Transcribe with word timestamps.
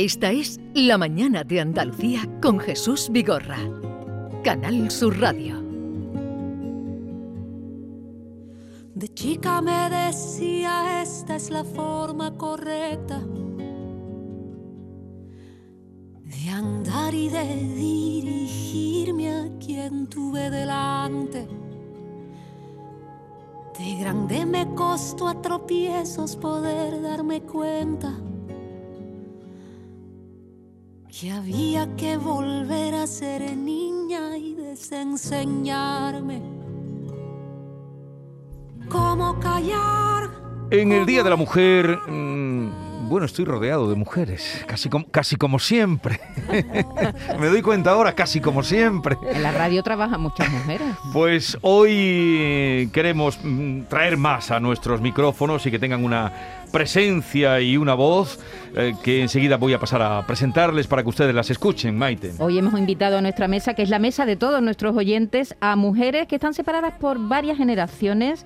Esta 0.00 0.30
es 0.30 0.60
La 0.74 0.96
Mañana 0.96 1.42
de 1.42 1.60
Andalucía 1.60 2.20
con 2.40 2.60
Jesús 2.60 3.08
Vigorra. 3.10 3.58
Canal 4.44 4.90
Sur 4.92 5.18
Radio. 5.18 5.60
De 8.94 9.08
chica 9.08 9.60
me 9.60 9.90
decía, 9.90 11.02
esta 11.02 11.34
es 11.34 11.50
la 11.50 11.64
forma 11.64 12.36
correcta 12.36 13.20
de 16.22 16.50
andar 16.50 17.12
y 17.12 17.28
de 17.28 17.56
dirigirme 17.74 19.32
a 19.32 19.48
quien 19.58 20.06
tuve 20.06 20.48
delante. 20.48 21.48
De 23.88 23.94
grande 23.94 24.44
me 24.44 24.74
costó 24.74 25.28
a 25.28 25.40
tropiezos 25.40 26.36
poder 26.36 27.00
darme 27.00 27.40
cuenta 27.40 28.12
que 31.08 31.30
había 31.30 31.96
que 31.96 32.18
volver 32.18 32.94
a 32.94 33.06
ser 33.06 33.56
niña 33.56 34.36
y 34.36 34.54
desenseñarme 34.56 36.42
cómo 38.90 39.40
callar. 39.40 40.32
En 40.70 40.92
el 40.92 41.06
Día 41.06 41.22
de 41.22 41.30
la 41.30 41.36
Mujer, 41.36 41.98
mm, 42.06 42.87
bueno, 43.08 43.26
estoy 43.26 43.44
rodeado 43.44 43.88
de 43.88 43.96
mujeres, 43.96 44.64
casi 44.66 44.88
como, 44.88 45.06
casi 45.06 45.36
como 45.36 45.58
siempre. 45.58 46.20
Me 47.38 47.46
doy 47.46 47.62
cuenta 47.62 47.90
ahora, 47.90 48.14
casi 48.14 48.40
como 48.40 48.62
siempre. 48.62 49.16
En 49.30 49.42
la 49.42 49.52
radio 49.52 49.82
trabajan 49.82 50.20
muchas 50.20 50.50
mujeres. 50.50 50.88
Pues 51.12 51.58
hoy 51.62 52.90
queremos 52.92 53.38
mm, 53.42 53.82
traer 53.88 54.16
más 54.16 54.50
a 54.50 54.60
nuestros 54.60 55.00
micrófonos 55.00 55.64
y 55.66 55.70
que 55.70 55.78
tengan 55.78 56.04
una 56.04 56.32
presencia 56.70 57.60
y 57.60 57.76
una 57.76 57.94
voz 57.94 58.38
eh, 58.76 58.94
que 59.02 59.22
enseguida 59.22 59.56
voy 59.56 59.72
a 59.72 59.80
pasar 59.80 60.02
a 60.02 60.26
presentarles 60.26 60.86
para 60.86 61.02
que 61.02 61.08
ustedes 61.08 61.34
las 61.34 61.50
escuchen, 61.50 61.96
Maite. 61.96 62.32
Hoy 62.38 62.58
hemos 62.58 62.78
invitado 62.78 63.18
a 63.18 63.22
nuestra 63.22 63.48
mesa, 63.48 63.74
que 63.74 63.82
es 63.82 63.88
la 63.88 63.98
mesa 63.98 64.26
de 64.26 64.36
todos 64.36 64.62
nuestros 64.62 64.94
oyentes, 64.96 65.56
a 65.60 65.76
mujeres 65.76 66.26
que 66.26 66.36
están 66.36 66.52
separadas 66.54 66.94
por 67.00 67.18
varias 67.18 67.56
generaciones, 67.56 68.44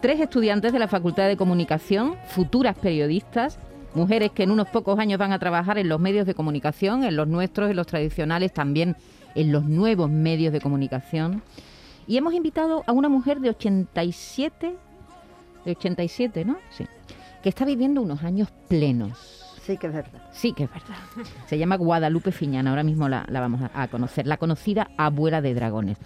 tres 0.00 0.20
estudiantes 0.20 0.72
de 0.72 0.78
la 0.78 0.88
Facultad 0.88 1.28
de 1.28 1.36
Comunicación, 1.36 2.16
futuras 2.28 2.76
periodistas, 2.76 3.58
mujeres 3.94 4.30
que 4.32 4.42
en 4.42 4.50
unos 4.50 4.68
pocos 4.68 4.98
años 4.98 5.18
van 5.18 5.32
a 5.32 5.38
trabajar 5.38 5.78
en 5.78 5.88
los 5.88 6.00
medios 6.00 6.26
de 6.26 6.34
comunicación, 6.34 7.04
en 7.04 7.16
los 7.16 7.28
nuestros, 7.28 7.70
en 7.70 7.76
los 7.76 7.86
tradicionales, 7.86 8.52
también 8.52 8.96
en 9.34 9.52
los 9.52 9.64
nuevos 9.64 10.10
medios 10.10 10.52
de 10.52 10.60
comunicación. 10.60 11.42
Y 12.06 12.16
hemos 12.16 12.34
invitado 12.34 12.84
a 12.86 12.92
una 12.92 13.08
mujer 13.08 13.40
de 13.40 13.50
87, 13.50 14.74
de 15.64 15.70
87, 15.70 16.44
¿no? 16.44 16.56
Sí 16.70 16.84
que 17.42 17.48
está 17.48 17.64
viviendo 17.64 18.00
unos 18.00 18.22
años 18.22 18.48
plenos. 18.68 19.58
Sí 19.62 19.76
que 19.76 19.88
es 19.88 19.92
verdad. 19.92 20.22
Sí 20.32 20.52
que 20.52 20.64
es 20.64 20.70
verdad. 20.70 20.96
Se 21.46 21.58
llama 21.58 21.76
Guadalupe 21.76 22.32
Fiñana, 22.32 22.70
ahora 22.70 22.82
mismo 22.82 23.08
la, 23.08 23.26
vamos 23.28 23.60
a, 23.74 23.88
conocer, 23.88 24.26
la 24.26 24.36
conocida 24.36 24.90
abuela 24.96 25.40
de 25.40 25.54
dragones. 25.54 25.98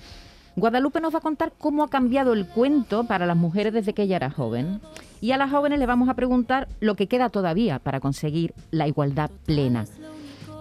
Guadalupe 0.56 1.02
nos 1.02 1.12
va 1.12 1.18
a 1.18 1.22
contar 1.22 1.52
cómo 1.58 1.84
ha 1.84 1.88
cambiado 1.88 2.32
el 2.32 2.46
cuento 2.46 3.04
para 3.04 3.26
las 3.26 3.36
mujeres 3.36 3.74
desde 3.74 3.92
que 3.92 4.02
ella 4.02 4.16
era 4.16 4.30
joven. 4.30 4.80
Y 5.20 5.32
a 5.32 5.36
las 5.36 5.50
jóvenes 5.50 5.78
le 5.78 5.84
vamos 5.84 6.08
a 6.08 6.14
preguntar 6.14 6.66
lo 6.80 6.94
que 6.94 7.08
queda 7.08 7.28
todavía 7.28 7.78
para 7.78 8.00
conseguir 8.00 8.54
la 8.70 8.88
igualdad 8.88 9.30
plena. 9.44 9.84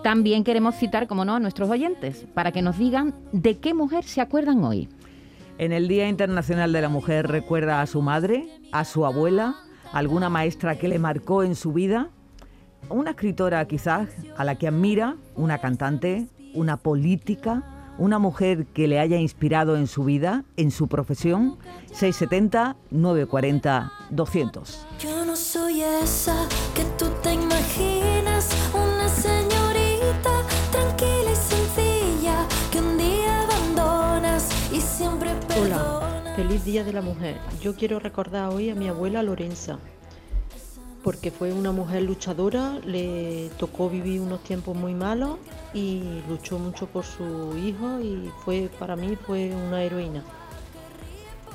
También 0.04 0.44
queremos 0.44 0.76
citar, 0.76 1.08
como 1.08 1.24
no, 1.24 1.36
a 1.36 1.40
nuestros 1.40 1.70
oyentes, 1.70 2.26
para 2.34 2.52
que 2.52 2.62
nos 2.62 2.78
digan 2.78 3.14
de 3.32 3.58
qué 3.58 3.74
mujer 3.74 4.04
se 4.04 4.20
acuerdan 4.20 4.66
hoy. 4.66 4.90
En 5.58 5.72
el 5.72 5.88
Día 5.88 6.10
Internacional 6.10 6.74
de 6.74 6.82
la 6.82 6.90
Mujer 6.90 7.28
recuerda 7.28 7.82
a 7.82 7.88
su 7.88 8.02
madre, 8.02 8.50
a 8.74 8.84
su 8.84 9.06
abuela, 9.06 9.56
alguna 9.94 10.28
maestra 10.30 10.76
que 10.76 10.90
le 10.90 11.00
marcó 11.00 11.42
en 11.42 11.56
su 11.56 11.72
vida, 11.72 12.10
una 12.90 13.12
escritora 13.12 13.66
quizás 13.66 14.10
a 14.38 14.44
la 14.44 14.56
que 14.56 14.68
admira, 14.68 15.16
una 15.36 15.60
cantante, 15.60 16.28
una 16.54 16.76
política, 16.76 17.64
una 17.98 18.20
mujer 18.20 18.66
que 18.68 18.88
le 18.88 19.00
haya 19.00 19.18
inspirado 19.18 19.78
en 19.78 19.88
su 19.88 20.04
vida, 20.04 20.44
en 20.58 20.72
su 20.72 20.88
profesión, 20.88 21.58
670 21.92 22.76
940 22.92 23.92
200. 24.10 24.88
Yo 25.00 25.26
no 25.26 25.36
soy 25.36 25.82
esa 25.82 26.48
que 26.74 26.84
tú 26.98 27.06
te 27.24 27.34
imaginas, 27.34 28.50
una 28.74 29.08
señorita 29.10 30.44
tranquila 30.72 31.32
y 31.32 31.36
sencilla 31.36 32.48
que 32.72 32.80
un 32.80 32.98
día 32.98 33.42
abandonas 33.44 34.50
y 34.72 34.82
siempre 34.82 35.32
Hola. 35.62 36.02
Feliz 36.36 36.66
Día 36.66 36.84
de 36.84 36.92
la 36.92 37.02
Mujer. 37.02 37.38
Yo 37.62 37.76
quiero 37.76 37.98
recordar 37.98 38.54
hoy 38.54 38.70
a 38.70 38.76
mi 38.76 38.90
abuela 38.90 39.24
Lorenza, 39.24 39.80
porque 41.06 41.30
fue 41.30 41.54
una 41.54 41.72
mujer 41.72 42.02
luchadora, 42.02 42.80
le 42.84 43.52
tocó 43.60 43.92
vivir 43.92 44.22
unos 44.22 44.44
tiempos 44.44 44.76
muy 44.76 44.96
malos 44.96 45.38
y 45.72 46.02
luchó 46.28 46.58
mucho 46.58 46.88
por 46.88 47.06
su 47.06 47.56
hijo 47.56 48.00
y 48.00 48.32
fue 48.44 48.72
para 48.80 48.96
mí 48.96 49.16
fue 49.16 49.54
una 49.54 49.84
heroína. 49.84 50.24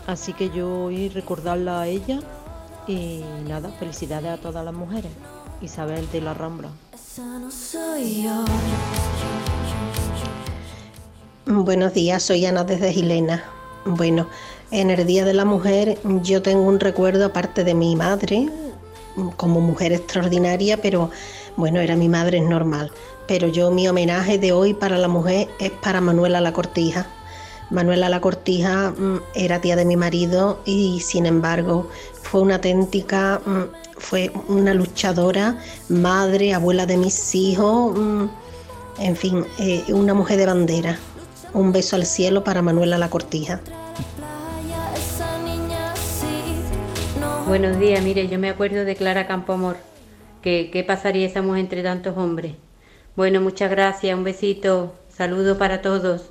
Así 0.07 0.35
que 0.35 0.51
yo 0.51 0.85
hoy 0.85 1.09
recordarla 1.09 1.81
a 1.81 1.89
ella 1.89 2.21
y 2.87 3.25
nada, 3.49 3.71
felicidades 3.71 4.31
a 4.31 4.37
todas 4.37 4.65
las 4.65 4.73
mujeres. 4.73 5.11
Isabel 5.61 6.09
de 6.13 6.21
la 6.21 6.33
Rambla. 6.33 6.69
Buenos 11.47 11.93
días, 11.93 12.23
soy 12.23 12.47
Ana 12.47 12.63
desde 12.63 12.93
Gilena. 12.93 13.43
Bueno, 13.85 14.29
en 14.71 14.91
el 14.91 15.05
Día 15.07 15.25
de 15.25 15.35
la 15.35 15.45
Mujer 15.45 15.99
yo 16.23 16.41
tengo 16.41 16.63
un 16.63 16.79
recuerdo 16.79 17.25
aparte 17.25 17.65
de 17.65 17.75
mi 17.75 17.97
madre, 17.97 18.49
como 19.37 19.61
mujer 19.61 19.93
extraordinaria, 19.93 20.81
pero 20.81 21.11
bueno, 21.57 21.81
era 21.81 21.97
mi 21.97 22.09
madre, 22.09 22.39
es 22.39 22.45
normal. 22.45 22.91
Pero 23.27 23.49
yo 23.49 23.71
mi 23.71 23.87
homenaje 23.89 24.39
de 24.39 24.53
hoy 24.53 24.75
para 24.75 24.99
la 24.99 25.09
mujer 25.09 25.49
es 25.59 25.71
para 25.71 26.01
Manuela 26.01 26.41
La 26.41 26.53
Cortija. 26.53 27.07
Manuela 27.71 28.09
La 28.09 28.21
Cortija 28.21 28.91
mm, 28.91 29.21
era 29.35 29.61
tía 29.61 29.77
de 29.77 29.85
mi 29.85 29.97
marido 29.97 30.61
y 30.65 31.01
sin 31.01 31.27
embargo 31.27 31.89
fue 32.23 32.41
una 32.41 32.57
auténtica, 32.57 33.41
mm, 33.45 33.63
fue 33.99 34.33
una 34.49 34.75
luchadora, 34.75 35.59
madre, 35.89 36.53
abuela 36.53 36.87
de 36.87 36.97
mis 36.97 37.35
hijos, 37.35 37.97
mm, 37.97 38.25
en 38.99 39.17
fin, 39.17 39.47
eh, 39.59 39.85
una 39.89 40.15
mujer 40.15 40.39
de 40.39 40.47
bandera. 40.47 40.99
Un 41.53 41.73
beso 41.73 41.97
al 41.97 42.07
cielo 42.07 42.45
para 42.45 42.63
Manuela 42.63 42.99
La 42.99 43.11
Cortija. 43.11 43.61
Buenos 47.51 47.81
días, 47.81 48.01
mire, 48.05 48.29
yo 48.29 48.39
me 48.39 48.49
acuerdo 48.49 48.85
de 48.85 48.95
Clara 48.95 49.27
Campoamor, 49.27 49.77
que 50.41 50.71
qué 50.73 50.85
pasaría 50.85 51.27
estamos 51.27 51.59
entre 51.59 51.83
tantos 51.83 52.17
hombres. 52.17 52.55
Bueno, 53.17 53.41
muchas 53.41 53.69
gracias, 53.73 54.17
un 54.17 54.23
besito, 54.23 54.95
saludo 55.09 55.59
para 55.59 55.83
todos, 55.83 56.31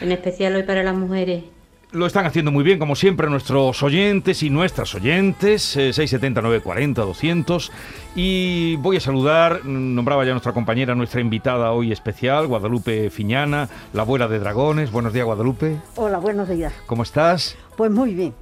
en 0.00 0.10
especial 0.10 0.56
hoy 0.56 0.64
para 0.64 0.82
las 0.82 0.96
mujeres. 0.96 1.44
Lo 1.92 2.04
están 2.04 2.26
haciendo 2.26 2.50
muy 2.50 2.64
bien, 2.64 2.80
como 2.80 2.96
siempre, 2.96 3.30
nuestros 3.30 3.80
oyentes 3.84 4.42
y 4.42 4.50
nuestras 4.50 4.92
oyentes, 4.96 5.76
eh, 5.76 5.92
679 5.92 6.62
40 6.62 7.02
200. 7.02 7.70
Y 8.16 8.74
voy 8.78 8.96
a 8.96 9.00
saludar, 9.00 9.64
nombraba 9.64 10.24
ya 10.24 10.32
nuestra 10.32 10.52
compañera, 10.52 10.96
nuestra 10.96 11.20
invitada 11.20 11.70
hoy 11.70 11.92
especial, 11.92 12.48
Guadalupe 12.48 13.10
Fiñana, 13.10 13.68
la 13.92 14.02
abuela 14.02 14.26
de 14.26 14.40
dragones. 14.40 14.90
Buenos 14.90 15.12
días, 15.12 15.26
Guadalupe. 15.26 15.76
Hola, 15.94 16.18
buenos 16.18 16.48
días. 16.48 16.72
¿Cómo 16.86 17.04
estás? 17.04 17.56
Pues 17.76 17.92
muy 17.92 18.14
bien. 18.14 18.34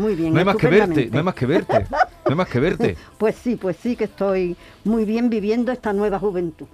Muy 0.00 0.14
bien. 0.14 0.32
No 0.32 0.38
hay 0.38 0.46
más 0.46 0.56
que 0.56 0.68
verte, 0.68 1.10
no 1.12 1.18
hay 1.18 1.24
más 1.24 1.34
que 1.34 1.44
verte, 1.44 1.86
no 1.90 2.30
hay 2.30 2.34
más 2.34 2.48
que 2.48 2.60
verte. 2.60 2.96
Pues 3.18 3.36
sí, 3.36 3.56
pues 3.56 3.76
sí 3.76 3.96
que 3.96 4.04
estoy 4.04 4.56
muy 4.84 5.04
bien 5.04 5.28
viviendo 5.28 5.70
esta 5.72 5.92
nueva 5.92 6.18
juventud. 6.18 6.66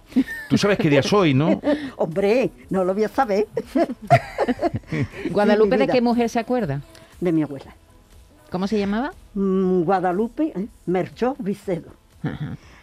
Tú 0.49 0.57
sabes 0.57 0.79
qué 0.79 0.89
día 0.89 1.03
soy, 1.03 1.35
¿no? 1.35 1.61
Hombre, 1.97 2.53
no 2.71 2.85
lo 2.85 2.95
voy 2.95 3.03
a 3.03 3.09
saber. 3.09 3.49
Guadalupe, 5.31 5.77
¿de 5.77 5.89
qué 5.89 6.01
mujer 6.01 6.29
se 6.29 6.39
acuerda? 6.39 6.83
De 7.21 7.33
mi 7.33 7.43
abuela. 7.43 7.75
¿Cómo 8.51 8.69
se 8.69 8.79
llamaba? 8.79 9.13
Mm, 9.35 9.83
Guadalupe 9.83 10.53
¿eh? 10.55 10.69
Merchó 10.87 11.35
Vicedo. 11.41 11.91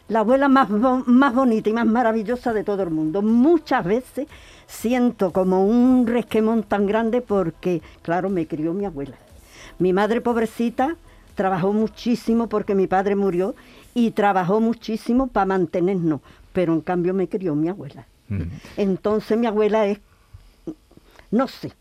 La 0.09 0.19
abuela 0.19 0.49
más, 0.49 0.69
más 0.69 1.33
bonita 1.33 1.69
y 1.69 1.73
más 1.73 1.85
maravillosa 1.85 2.51
de 2.51 2.65
todo 2.65 2.83
el 2.83 2.89
mundo. 2.89 3.21
Muchas 3.21 3.85
veces 3.85 4.27
siento 4.67 5.31
como 5.31 5.65
un 5.65 6.05
resquemón 6.05 6.63
tan 6.63 6.85
grande 6.85 7.21
porque, 7.21 7.81
claro, 8.01 8.29
me 8.29 8.45
crió 8.45 8.73
mi 8.73 8.83
abuela. 8.83 9.15
Mi 9.79 9.93
madre 9.93 10.21
pobrecita 10.21 10.95
trabajó 11.35 11.73
muchísimo 11.73 12.47
porque 12.47 12.75
mi 12.75 12.87
padre 12.87 13.15
murió 13.15 13.55
y 13.93 14.11
trabajó 14.11 14.59
muchísimo 14.59 15.27
para 15.27 15.45
mantenernos, 15.45 16.21
pero 16.51 16.73
en 16.73 16.81
cambio 16.81 17.13
me 17.13 17.27
crió 17.27 17.55
mi 17.55 17.69
abuela. 17.69 18.05
Entonces 18.77 19.37
mi 19.37 19.45
abuela 19.45 19.85
es, 19.85 19.99
no 21.29 21.47
sé, 21.47 21.71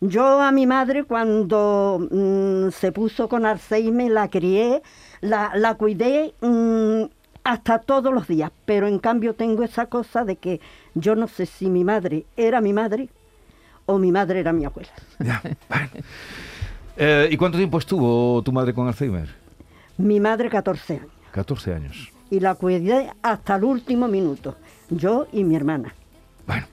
yo 0.00 0.40
a 0.40 0.52
mi 0.52 0.66
madre 0.66 1.02
cuando 1.02 2.06
mm, 2.10 2.70
se 2.70 2.92
puso 2.92 3.28
con 3.28 3.44
Alzheimer 3.44 4.10
la 4.10 4.28
crié, 4.28 4.82
la, 5.20 5.50
la 5.56 5.74
cuidé 5.74 6.34
mm, 6.40 7.04
hasta 7.42 7.80
todos 7.80 8.14
los 8.14 8.28
días, 8.28 8.52
pero 8.64 8.86
en 8.86 9.00
cambio 9.00 9.34
tengo 9.34 9.64
esa 9.64 9.86
cosa 9.86 10.24
de 10.24 10.36
que 10.36 10.60
yo 10.94 11.16
no 11.16 11.26
sé 11.26 11.46
si 11.46 11.68
mi 11.68 11.82
madre 11.82 12.26
era 12.36 12.60
mi 12.60 12.72
madre 12.72 13.08
o 13.86 13.98
mi 13.98 14.12
madre 14.12 14.40
era 14.40 14.52
mi 14.52 14.64
abuela. 14.64 14.92
Ya, 15.18 15.42
bueno. 15.68 15.88
Eh, 17.00 17.28
¿Y 17.30 17.36
cuánto 17.36 17.56
tiempo 17.56 17.78
estuvo 17.78 18.42
tu 18.42 18.50
madre 18.50 18.74
con 18.74 18.88
Alzheimer? 18.88 19.28
Mi 19.98 20.18
madre 20.18 20.50
14 20.50 20.94
años. 20.94 21.06
14 21.30 21.72
años. 21.72 22.12
Y 22.28 22.40
la 22.40 22.56
cuidé 22.56 23.12
hasta 23.22 23.54
el 23.54 23.62
último 23.62 24.08
minuto. 24.08 24.56
Yo 24.90 25.28
y 25.32 25.44
mi 25.44 25.54
hermana. 25.54 25.94
Bueno, 26.48 26.66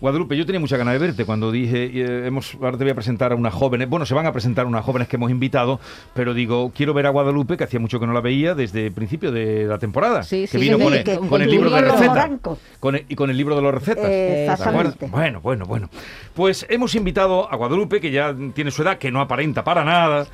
Guadalupe, 0.00 0.36
yo 0.36 0.44
tenía 0.44 0.60
mucha 0.60 0.76
ganas 0.76 0.92
de 0.92 0.98
verte 0.98 1.24
cuando 1.24 1.50
dije, 1.50 1.84
eh, 1.94 2.26
hemos, 2.26 2.54
ahora 2.60 2.76
te 2.76 2.84
voy 2.84 2.90
a 2.90 2.94
presentar 2.94 3.32
a 3.32 3.34
unas 3.34 3.54
jóvenes, 3.54 3.88
bueno, 3.88 4.04
se 4.04 4.12
van 4.12 4.26
a 4.26 4.32
presentar 4.32 4.66
unas 4.66 4.84
jóvenes 4.84 5.08
que 5.08 5.16
hemos 5.16 5.30
invitado, 5.30 5.80
pero 6.12 6.34
digo, 6.34 6.70
quiero 6.74 6.92
ver 6.92 7.06
a 7.06 7.10
Guadalupe, 7.10 7.56
que 7.56 7.64
hacía 7.64 7.80
mucho 7.80 7.98
que 7.98 8.06
no 8.06 8.12
la 8.12 8.20
veía 8.20 8.54
desde 8.54 8.84
el 8.86 8.92
principio 8.92 9.32
de 9.32 9.64
la 9.64 9.78
temporada, 9.78 10.22
Sí, 10.22 10.42
que 10.42 10.46
sí, 10.48 10.58
vino 10.58 10.76
sí, 10.76 10.82
con, 10.84 10.92
sí, 10.92 10.98
el, 10.98 11.04
que- 11.04 11.16
con 11.16 11.28
con 11.28 11.40
el 11.40 11.48
tu 11.48 11.54
libro 11.54 11.70
de 11.70 11.80
recetas. 11.80 12.12
blanco. 12.12 12.58
Con 12.78 12.96
el- 12.96 13.06
y 13.08 13.14
con 13.14 13.30
el 13.30 13.36
libro 13.38 13.56
de 13.56 13.62
las 13.62 13.72
recetas. 13.72 14.04
Eh, 14.06 14.48
exactamente. 14.50 15.06
Bueno, 15.06 15.40
bueno, 15.40 15.64
bueno. 15.64 15.88
Pues 16.34 16.66
hemos 16.68 16.94
invitado 16.94 17.50
a 17.50 17.56
Guadalupe, 17.56 18.00
que 18.02 18.10
ya 18.10 18.34
tiene 18.54 18.70
su 18.70 18.82
edad, 18.82 18.98
que 18.98 19.10
no 19.10 19.20
aparenta 19.22 19.64
para 19.64 19.82
nada, 19.82 20.26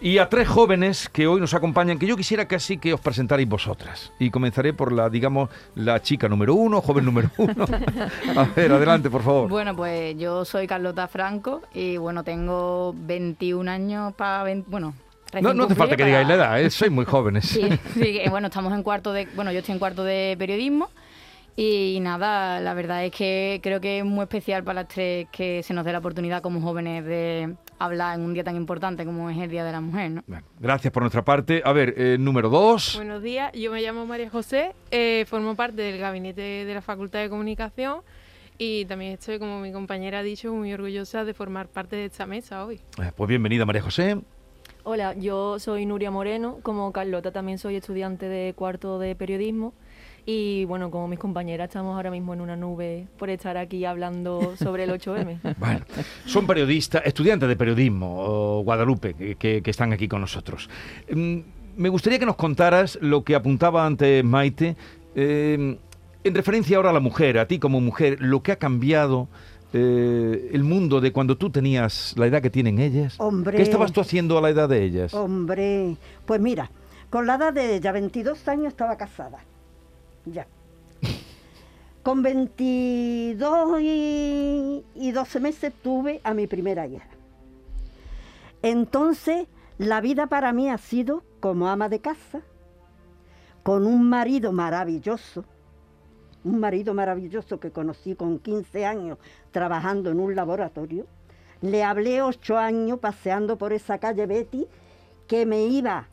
y 0.00 0.16
a 0.16 0.30
tres 0.30 0.48
jóvenes 0.48 1.10
que 1.12 1.26
hoy 1.26 1.40
nos 1.40 1.52
acompañan, 1.52 1.98
que 1.98 2.06
yo 2.06 2.16
quisiera 2.16 2.46
casi 2.48 2.78
que 2.78 2.94
os 2.94 3.00
presentarais 3.00 3.46
vosotras. 3.48 4.12
Y 4.18 4.30
comenzaré 4.30 4.72
por 4.72 4.92
la, 4.92 5.10
digamos, 5.10 5.50
la 5.74 6.00
chica 6.00 6.26
número 6.28 6.54
uno, 6.54 6.80
joven 6.80 7.04
número 7.04 7.30
uno. 7.36 7.66
Ver, 8.56 8.72
adelante, 8.72 9.10
por 9.10 9.22
favor. 9.22 9.48
Bueno, 9.48 9.74
pues 9.74 10.16
yo 10.18 10.44
soy 10.44 10.66
Carlota 10.66 11.08
Franco 11.08 11.62
y 11.74 11.96
bueno, 11.96 12.22
tengo 12.24 12.94
21 12.96 13.70
años 13.70 14.14
para... 14.14 14.44
Bueno, 14.66 14.94
No, 15.40 15.54
no 15.54 15.64
hace 15.64 15.74
falta 15.74 15.96
que 15.96 16.02
para- 16.02 16.06
digáis 16.20 16.28
la 16.28 16.34
edad, 16.34 16.60
¿eh? 16.60 16.70
sois 16.70 16.90
muy 16.92 17.04
jóvenes. 17.04 17.44
Sí, 17.48 17.68
sí, 17.94 18.00
que, 18.22 18.28
bueno, 18.30 18.48
estamos 18.48 18.72
en 18.72 18.82
cuarto 18.82 19.12
de... 19.12 19.26
Bueno, 19.34 19.52
yo 19.52 19.58
estoy 19.60 19.72
en 19.74 19.78
cuarto 19.78 20.04
de 20.04 20.36
periodismo 20.38 20.90
y 21.58 21.98
nada, 22.02 22.60
la 22.60 22.74
verdad 22.74 23.04
es 23.04 23.12
que 23.12 23.60
creo 23.62 23.80
que 23.80 24.00
es 24.00 24.04
muy 24.04 24.22
especial 24.24 24.62
para 24.62 24.82
las 24.82 24.88
tres 24.88 25.26
que 25.32 25.62
se 25.62 25.72
nos 25.72 25.86
dé 25.86 25.92
la 25.92 25.98
oportunidad 26.00 26.42
como 26.42 26.60
jóvenes 26.60 27.02
de 27.06 27.54
hablar 27.78 28.18
en 28.18 28.24
un 28.26 28.34
día 28.34 28.44
tan 28.44 28.56
importante 28.56 29.04
como 29.06 29.30
es 29.30 29.38
el 29.38 29.48
Día 29.50 29.64
de 29.64 29.72
la 29.72 29.80
Mujer, 29.80 30.10
¿no? 30.10 30.22
Bueno, 30.26 30.44
gracias 30.60 30.92
por 30.92 31.02
nuestra 31.02 31.24
parte. 31.24 31.62
A 31.64 31.72
ver, 31.72 31.94
eh, 31.96 32.16
número 32.20 32.50
dos. 32.50 32.96
Buenos 32.96 33.22
días, 33.22 33.52
yo 33.54 33.70
me 33.72 33.80
llamo 33.80 34.04
María 34.04 34.28
José, 34.28 34.74
eh, 34.90 35.24
formo 35.28 35.54
parte 35.56 35.80
del 35.80 35.98
gabinete 35.98 36.42
de 36.42 36.74
la 36.74 36.82
Facultad 36.82 37.20
de 37.20 37.30
Comunicación 37.30 38.00
y 38.58 38.84
también 38.86 39.12
estoy, 39.12 39.38
como 39.38 39.60
mi 39.60 39.72
compañera 39.72 40.20
ha 40.20 40.22
dicho, 40.22 40.52
muy 40.52 40.72
orgullosa 40.72 41.24
de 41.24 41.34
formar 41.34 41.68
parte 41.68 41.96
de 41.96 42.06
esta 42.06 42.26
mesa 42.26 42.64
hoy. 42.64 42.80
Eh, 43.02 43.10
Pues 43.16 43.28
bienvenida, 43.28 43.64
María 43.66 43.82
José. 43.82 44.18
Hola, 44.84 45.14
yo 45.14 45.58
soy 45.58 45.84
Nuria 45.84 46.10
Moreno, 46.10 46.58
como 46.62 46.92
Carlota 46.92 47.32
también 47.32 47.58
soy 47.58 47.76
estudiante 47.76 48.28
de 48.28 48.54
cuarto 48.54 48.98
de 49.00 49.14
periodismo 49.16 49.74
y 50.24 50.64
bueno, 50.64 50.90
como 50.90 51.06
mis 51.08 51.18
compañeras 51.18 51.68
estamos 51.68 51.96
ahora 51.96 52.10
mismo 52.10 52.34
en 52.34 52.40
una 52.40 52.56
nube 52.56 53.06
por 53.18 53.28
estar 53.30 53.56
aquí 53.56 53.84
hablando 53.84 54.56
sobre 54.56 54.84
el 54.84 54.90
8M. 54.90 55.38
Bueno, 55.58 55.80
son 56.24 56.46
periodistas, 56.46 57.02
estudiantes 57.04 57.48
de 57.48 57.56
periodismo, 57.56 58.16
o 58.20 58.62
Guadalupe, 58.62 59.14
que, 59.14 59.34
que- 59.34 59.60
que 59.62 59.70
están 59.70 59.92
aquí 59.92 60.06
con 60.08 60.20
nosotros. 60.20 60.68
Mm, 61.12 61.38
Me 61.76 61.88
gustaría 61.90 62.18
que 62.18 62.26
nos 62.26 62.36
contaras 62.36 62.96
lo 63.02 63.22
que 63.24 63.34
apuntaba 63.34 63.84
antes 63.86 64.24
Maite, 64.24 64.76
eh, 65.14 65.78
en 66.26 66.34
referencia 66.34 66.76
ahora 66.76 66.90
a 66.90 66.92
la 66.92 67.00
mujer, 67.00 67.38
a 67.38 67.46
ti 67.46 67.58
como 67.58 67.80
mujer, 67.80 68.18
lo 68.20 68.42
que 68.42 68.52
ha 68.52 68.56
cambiado 68.56 69.28
eh, 69.72 70.50
el 70.52 70.64
mundo 70.64 71.00
de 71.00 71.12
cuando 71.12 71.36
tú 71.36 71.50
tenías 71.50 72.14
la 72.16 72.26
edad 72.26 72.42
que 72.42 72.50
tienen 72.50 72.78
ellas. 72.78 73.14
Hombre. 73.18 73.56
¿Qué 73.56 73.62
estabas 73.62 73.92
tú 73.92 74.00
haciendo 74.00 74.36
a 74.38 74.40
la 74.40 74.50
edad 74.50 74.68
de 74.68 74.82
ellas? 74.82 75.14
Hombre, 75.14 75.96
pues 76.24 76.40
mira, 76.40 76.70
con 77.10 77.26
la 77.26 77.36
edad 77.36 77.52
de 77.52 77.76
ella, 77.76 77.92
22 77.92 78.48
años, 78.48 78.68
estaba 78.68 78.96
casada. 78.96 79.38
Ya. 80.24 80.46
Con 82.02 82.22
22 82.22 83.80
y, 83.80 84.84
y 84.94 85.12
12 85.12 85.40
meses 85.40 85.72
tuve 85.82 86.20
a 86.24 86.34
mi 86.34 86.46
primera 86.46 86.86
hija. 86.86 87.08
Entonces, 88.62 89.46
la 89.78 90.00
vida 90.00 90.26
para 90.26 90.52
mí 90.52 90.70
ha 90.70 90.78
sido 90.78 91.22
como 91.40 91.68
ama 91.68 91.88
de 91.88 92.00
casa, 92.00 92.40
con 93.62 93.86
un 93.86 94.08
marido 94.08 94.52
maravilloso, 94.52 95.44
un 96.46 96.60
marido 96.60 96.94
maravilloso 96.94 97.58
que 97.58 97.70
conocí 97.70 98.14
con 98.14 98.38
15 98.38 98.86
años 98.86 99.18
trabajando 99.50 100.10
en 100.10 100.20
un 100.20 100.34
laboratorio. 100.34 101.06
Le 101.60 101.82
hablé 101.82 102.22
ocho 102.22 102.56
años 102.56 102.98
paseando 103.00 103.56
por 103.58 103.72
esa 103.72 103.98
calle 103.98 104.26
Betty 104.26 104.66
que 105.26 105.44
me 105.46 105.64
iba 105.64 106.06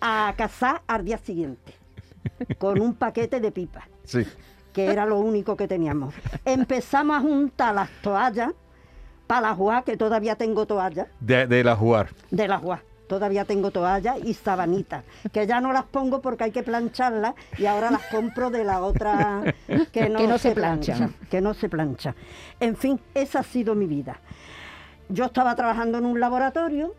a 0.00 0.32
casar 0.36 0.82
al 0.86 1.04
día 1.04 1.18
siguiente 1.18 1.74
con 2.58 2.80
un 2.80 2.94
paquete 2.94 3.40
de 3.40 3.50
pipas, 3.52 3.84
Sí. 4.04 4.24
que 4.72 4.86
era 4.86 5.04
lo 5.04 5.18
único 5.18 5.56
que 5.56 5.68
teníamos. 5.68 6.14
Empezamos 6.44 7.16
a 7.16 7.20
juntar 7.20 7.74
las 7.74 7.90
toallas 8.02 8.52
para 9.26 9.40
la 9.48 9.54
juá, 9.54 9.82
que 9.82 9.96
todavía 9.96 10.36
tengo 10.36 10.66
toallas 10.66 11.08
De, 11.20 11.46
de 11.46 11.64
la 11.64 11.76
jugar. 11.76 12.08
de 12.30 12.48
la 12.48 12.58
juá. 12.58 12.82
Todavía 13.06 13.44
tengo 13.44 13.70
toallas 13.70 14.16
y 14.24 14.32
sabanitas, 14.34 15.04
que 15.32 15.46
ya 15.46 15.60
no 15.60 15.72
las 15.72 15.84
pongo 15.84 16.20
porque 16.22 16.44
hay 16.44 16.50
que 16.52 16.62
plancharlas 16.62 17.34
y 17.58 17.66
ahora 17.66 17.90
las 17.90 18.02
compro 18.06 18.48
de 18.50 18.64
la 18.64 18.80
otra 18.80 19.42
que 19.92 20.08
no, 20.08 20.18
Que 20.18 20.26
no 20.26 20.38
se 20.38 20.52
planchan. 20.52 21.14
Que 21.30 21.40
no 21.42 21.52
se 21.54 21.68
plancha. 21.68 22.14
En 22.60 22.76
fin, 22.76 22.98
esa 23.14 23.40
ha 23.40 23.42
sido 23.42 23.74
mi 23.74 23.86
vida. 23.86 24.18
Yo 25.10 25.26
estaba 25.26 25.54
trabajando 25.54 25.98
en 25.98 26.06
un 26.06 26.18
laboratorio 26.18 26.94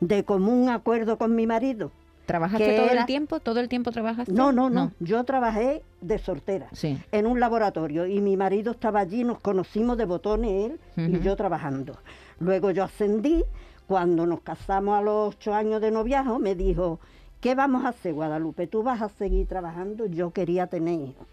de 0.00 0.24
común 0.24 0.68
acuerdo 0.70 1.18
con 1.18 1.34
mi 1.36 1.46
marido. 1.46 1.92
¿Trabajaste 2.26 2.76
todo 2.76 2.86
era- 2.90 3.00
el 3.02 3.06
tiempo? 3.06 3.38
¿Todo 3.38 3.60
el 3.60 3.68
tiempo 3.68 3.92
trabajaste? 3.92 4.32
No, 4.32 4.50
no, 4.50 4.70
no, 4.70 4.92
Yo 4.98 5.22
trabajé 5.24 5.82
de 6.00 6.18
sortera 6.18 6.68
Sí. 6.72 6.98
en 7.12 7.26
un 7.26 7.38
laboratorio 7.38 8.06
y 8.06 8.20
mi 8.20 8.36
marido 8.36 8.72
estaba 8.72 9.00
allí, 9.00 9.24
nos 9.24 9.40
conocimos 9.40 9.98
de 9.98 10.06
botones 10.06 10.72
él 10.96 11.10
y 11.12 11.20
yo 11.20 11.36
trabajando. 11.36 11.98
Luego 12.40 12.70
yo 12.70 12.82
ascendí, 12.82 13.44
cuando 13.86 14.26
nos 14.26 14.40
casamos 14.40 14.98
a 14.98 15.02
los 15.02 15.34
ocho 15.34 15.54
años 15.54 15.80
de 15.80 15.90
noviazgo, 15.90 16.38
me 16.38 16.54
dijo, 16.54 16.98
¿qué 17.40 17.54
vamos 17.54 17.84
a 17.84 17.88
hacer, 17.88 18.14
Guadalupe? 18.14 18.66
¿Tú 18.66 18.82
vas 18.82 19.02
a 19.02 19.08
seguir 19.08 19.46
trabajando? 19.46 20.06
Yo 20.06 20.30
quería 20.30 20.66
tener 20.66 21.00
hijos. 21.00 21.26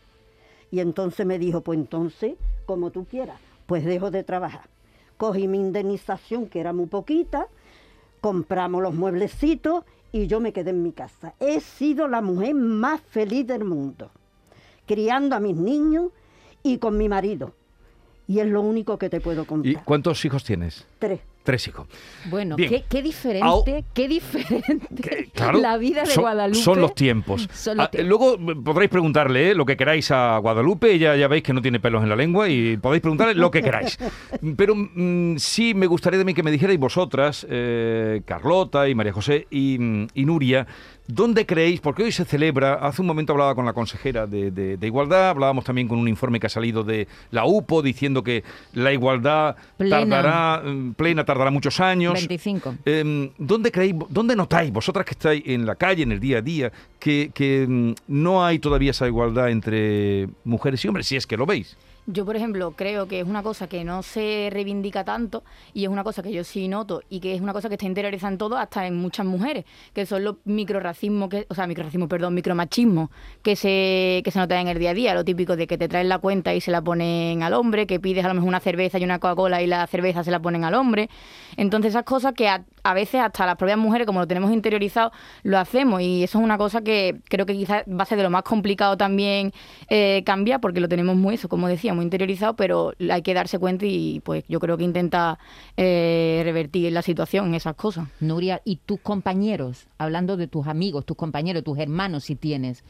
Y 0.69 0.80
entonces 0.80 1.25
me 1.25 1.39
dijo, 1.39 1.62
pues 1.62 1.80
entonces, 1.80 2.36
como 2.65 2.92
tú 2.92 3.06
quieras, 3.06 3.39
pues 3.65 3.86
dejo 3.86 4.12
de 4.12 4.24
trabajar. 4.24 4.69
Cogí 5.18 5.48
mi 5.48 5.59
indemnización, 5.59 6.48
que 6.48 6.59
era 6.59 6.74
muy 6.74 6.88
poquita, 6.88 7.48
compramos 8.21 8.81
los 8.81 8.94
mueblecitos 8.94 9.83
y 10.12 10.27
yo 10.27 10.39
me 10.39 10.51
quedé 10.54 10.71
en 10.71 10.83
mi 10.83 10.92
casa. 10.92 11.33
He 11.39 11.59
sido 11.59 12.07
la 12.07 12.21
mujer 12.21 12.56
más 12.56 13.01
feliz 13.01 13.45
del 13.47 13.63
mundo, 13.63 14.09
criando 14.86 15.36
a 15.36 15.39
mis 15.39 15.56
niños 15.56 16.12
y 16.63 16.77
con 16.80 16.97
mi 16.97 17.07
marido. 17.07 17.54
Y 18.27 18.39
es 18.39 18.47
lo 18.47 18.62
único 18.62 18.97
que 18.97 19.09
te 19.09 19.19
puedo 19.21 19.44
¿Y 19.44 19.45
contar. 19.45 19.83
cuántos 19.86 20.24
hijos 20.25 20.44
tienes? 20.44 20.86
Tres. 21.00 21.19
Tres 21.43 21.67
hijos. 21.67 21.88
Bueno, 22.29 22.55
qué, 22.55 22.83
qué 22.88 23.01
diferente, 23.01 23.45
Au. 23.47 23.63
qué 23.93 24.07
diferente 24.07 25.29
Claro, 25.33 25.59
la 25.59 25.77
vida 25.77 26.01
de 26.04 26.07
son, 26.11 26.21
Guadalupe. 26.23 26.59
Son 26.59 26.80
los 26.80 26.94
tiempos. 26.95 27.49
Son 27.54 27.77
los 27.77 27.87
Ah. 27.87 27.89
Luego 28.04 28.35
eh, 28.35 28.56
podréis 28.63 28.89
preguntarle 28.92 29.51
eh, 29.51 29.56
lo 29.56 29.66
que 29.66 29.75
queráis 29.75 30.11
a 30.11 30.37
Guadalupe, 30.37 30.92
ella 30.94 31.16
ya 31.16 31.27
veis 31.27 31.42
que 31.44 31.54
no 31.54 31.61
tiene 31.61 31.80
pelos 31.80 32.04
en 32.04 32.09
la 32.09 32.16
lengua 32.16 32.47
y 32.47 32.77
podéis 32.77 33.01
preguntarle 33.01 33.33
lo 33.35 33.49
que 33.49 33.61
queráis. 33.63 33.97
Pero 34.56 34.75
mm, 34.75 35.37
sí 35.37 35.73
me 35.73 35.87
gustaría 35.87 36.19
también 36.19 36.35
que 36.35 36.44
me 36.44 36.51
dijerais 36.51 36.77
vosotras, 36.80 37.45
eh, 37.49 38.21
Carlota 38.25 38.87
y 38.87 38.94
María 38.95 39.13
José 39.13 39.47
y, 39.49 39.77
mm, 39.80 40.07
y 40.13 40.25
Nuria, 40.25 40.68
¿dónde 41.07 41.45
creéis? 41.47 41.81
Porque 41.81 42.04
hoy 42.04 42.11
se 42.11 42.23
celebra, 42.25 42.75
hace 42.75 43.01
un 43.01 43.07
momento 43.07 43.33
hablaba 43.33 43.56
con 43.56 43.66
la 43.66 43.73
consejera 43.73 44.27
de, 44.27 44.51
de- 44.51 44.77
de 44.77 44.87
Igualdad, 44.87 45.30
hablábamos 45.30 45.66
también 45.66 45.87
con 45.87 45.97
un 45.97 46.07
informe 46.07 46.39
que 46.39 46.45
ha 46.47 46.49
salido 46.49 46.83
de 46.83 47.07
la 47.31 47.45
UPO 47.45 47.81
diciendo 47.81 48.23
que 48.23 48.44
la 48.73 48.94
igualdad 48.94 49.56
Plena. 49.77 49.99
tardará, 49.99 50.61
mm, 50.63 50.94
plena 50.94 51.25
tardará 51.31 51.52
muchos 51.52 51.80
años. 51.80 52.14
25. 52.14 52.76
Eh, 52.85 53.31
¿Dónde 53.38 53.71
creéis, 53.71 53.95
dónde 54.09 54.35
notáis, 54.35 54.71
vosotras 54.71 55.06
que 55.06 55.11
estáis 55.11 55.44
en 55.45 55.66
la 55.66 55.76
calle, 55.76 56.04
en 56.04 56.11
el 56.11 56.19
día 56.19 56.40
a 56.40 56.42
día, 56.42 56.71
que, 57.00 57.31
que, 57.33 57.66
mm, 57.68 57.94
no 58.07 58.45
hay 58.45 58.59
todavía 58.59 58.92
esa 58.92 59.07
igualdad 59.07 59.50
entre 59.50 60.28
mujeres 60.44 60.83
y 60.83 60.88
hombres, 60.88 61.07
si 61.07 61.16
es 61.16 61.26
que 61.26 61.38
lo 61.38 61.45
veis? 61.45 61.78
Yo, 62.13 62.25
por 62.25 62.35
ejemplo, 62.35 62.71
creo 62.71 63.07
que 63.07 63.21
es 63.21 63.25
una 63.25 63.41
cosa 63.41 63.68
que 63.68 63.85
no 63.85 64.03
se 64.03 64.49
reivindica 64.51 65.06
tanto 65.06 65.45
y 65.73 65.85
es 65.85 65.89
una 65.89 66.03
cosa 66.03 66.21
que 66.21 66.33
yo 66.33 66.44
sí 66.44 66.68
noto 66.68 67.03
y 67.09 67.21
que 67.21 67.33
es 67.33 67.39
una 67.39 67.53
cosa 67.53 67.69
que 67.69 67.75
está 67.75 67.85
interiorizada 67.85 68.33
en 68.33 68.37
todo, 68.37 68.57
hasta 68.57 68.85
en 68.85 68.97
muchas 68.97 69.25
mujeres, 69.25 69.63
que 69.94 70.06
son 70.06 70.25
los 70.25 70.35
microracismos, 70.44 71.30
que, 71.30 71.45
o 71.47 71.56
sea, 71.56 71.68
microracismo, 71.68 72.09
perdón, 72.09 72.33
micromachismos 72.33 73.11
que 73.41 73.56
se, 73.56 74.21
que 74.25 74.31
se 74.31 74.39
notan 74.39 74.59
en 74.59 74.68
el 74.68 74.80
día 74.80 74.89
a 74.89 74.94
día. 74.94 75.13
Lo 75.13 75.23
típico 75.23 75.56
de 75.56 75.68
que 75.68 75.77
te 75.77 75.87
traen 75.87 76.09
la 76.09 76.18
cuenta 76.18 76.53
y 76.53 76.59
se 76.59 76.69
la 76.69 76.81
ponen 76.81 77.44
al 77.44 77.53
hombre, 77.53 77.87
que 77.87 78.01
pides 78.01 78.25
a 78.25 78.27
lo 78.27 78.33
mejor 78.33 78.49
una 78.49 78.59
cerveza 78.59 78.99
y 78.99 79.06
una 79.06 79.19
Coca-Cola 79.19 79.61
y 79.61 79.68
la 79.68 79.87
cerveza 79.87 80.25
se 80.25 80.31
la 80.31 80.41
ponen 80.41 80.65
al 80.65 80.73
hombre. 80.73 81.09
Entonces, 81.56 81.91
esas 81.91 82.03
cosas 82.03 82.33
que 82.33 82.49
a, 82.49 82.65
a 82.83 82.94
veces 82.94 83.21
hasta 83.21 83.45
las 83.45 83.56
propias 83.56 83.78
mujeres, 83.78 84.06
como 84.07 84.19
lo 84.19 84.28
tenemos 84.28 84.52
interiorizado, 84.52 85.11
lo 85.44 85.57
hacemos 85.57 86.02
y 86.02 86.23
eso 86.23 86.40
es 86.40 86.44
una 86.44 86.57
cosa 86.57 86.81
que 86.81 87.21
creo 87.30 87.45
que 87.45 87.54
quizás 87.54 87.83
va 87.88 88.04
a 88.04 88.06
ser 88.06 88.18
de 88.18 88.23
lo 88.23 88.30
más 88.30 88.44
complicado 88.44 88.97
también 88.97 89.54
eh, 89.90 90.23
cambiar, 90.26 90.61
porque 90.61 90.80
lo 90.80 90.88
tenemos 90.88 91.16
muy, 91.16 91.35
eso, 91.35 91.50
como 91.50 91.68
decía, 91.68 91.94
muy 91.94 92.04
interiorizado, 92.04 92.56
pero 92.56 92.94
hay 93.09 93.21
que 93.21 93.33
darse 93.33 93.59
cuenta 93.59 93.85
y 93.85 94.21
pues 94.23 94.44
yo 94.47 94.59
creo 94.59 94.78
que 94.78 94.83
intenta 94.83 95.40
eh, 95.78 96.42
revertir 96.44 96.92
la 96.92 97.02
situación 97.02 97.47
en 97.47 97.56
esas 97.56 97.76
cosas. 97.76 98.07
Nuria, 98.19 98.61
¿y 98.66 98.78
tus 98.78 99.00
compañeros, 99.00 99.88
hablando 99.97 100.38
de 100.38 100.47
tus 100.47 100.68
amigos, 100.68 101.06
tus 101.06 101.18
compañeros, 101.18 101.64
tus 101.64 101.78
hermanos, 101.78 102.26
si 102.26 102.35
tienes, 102.35 102.83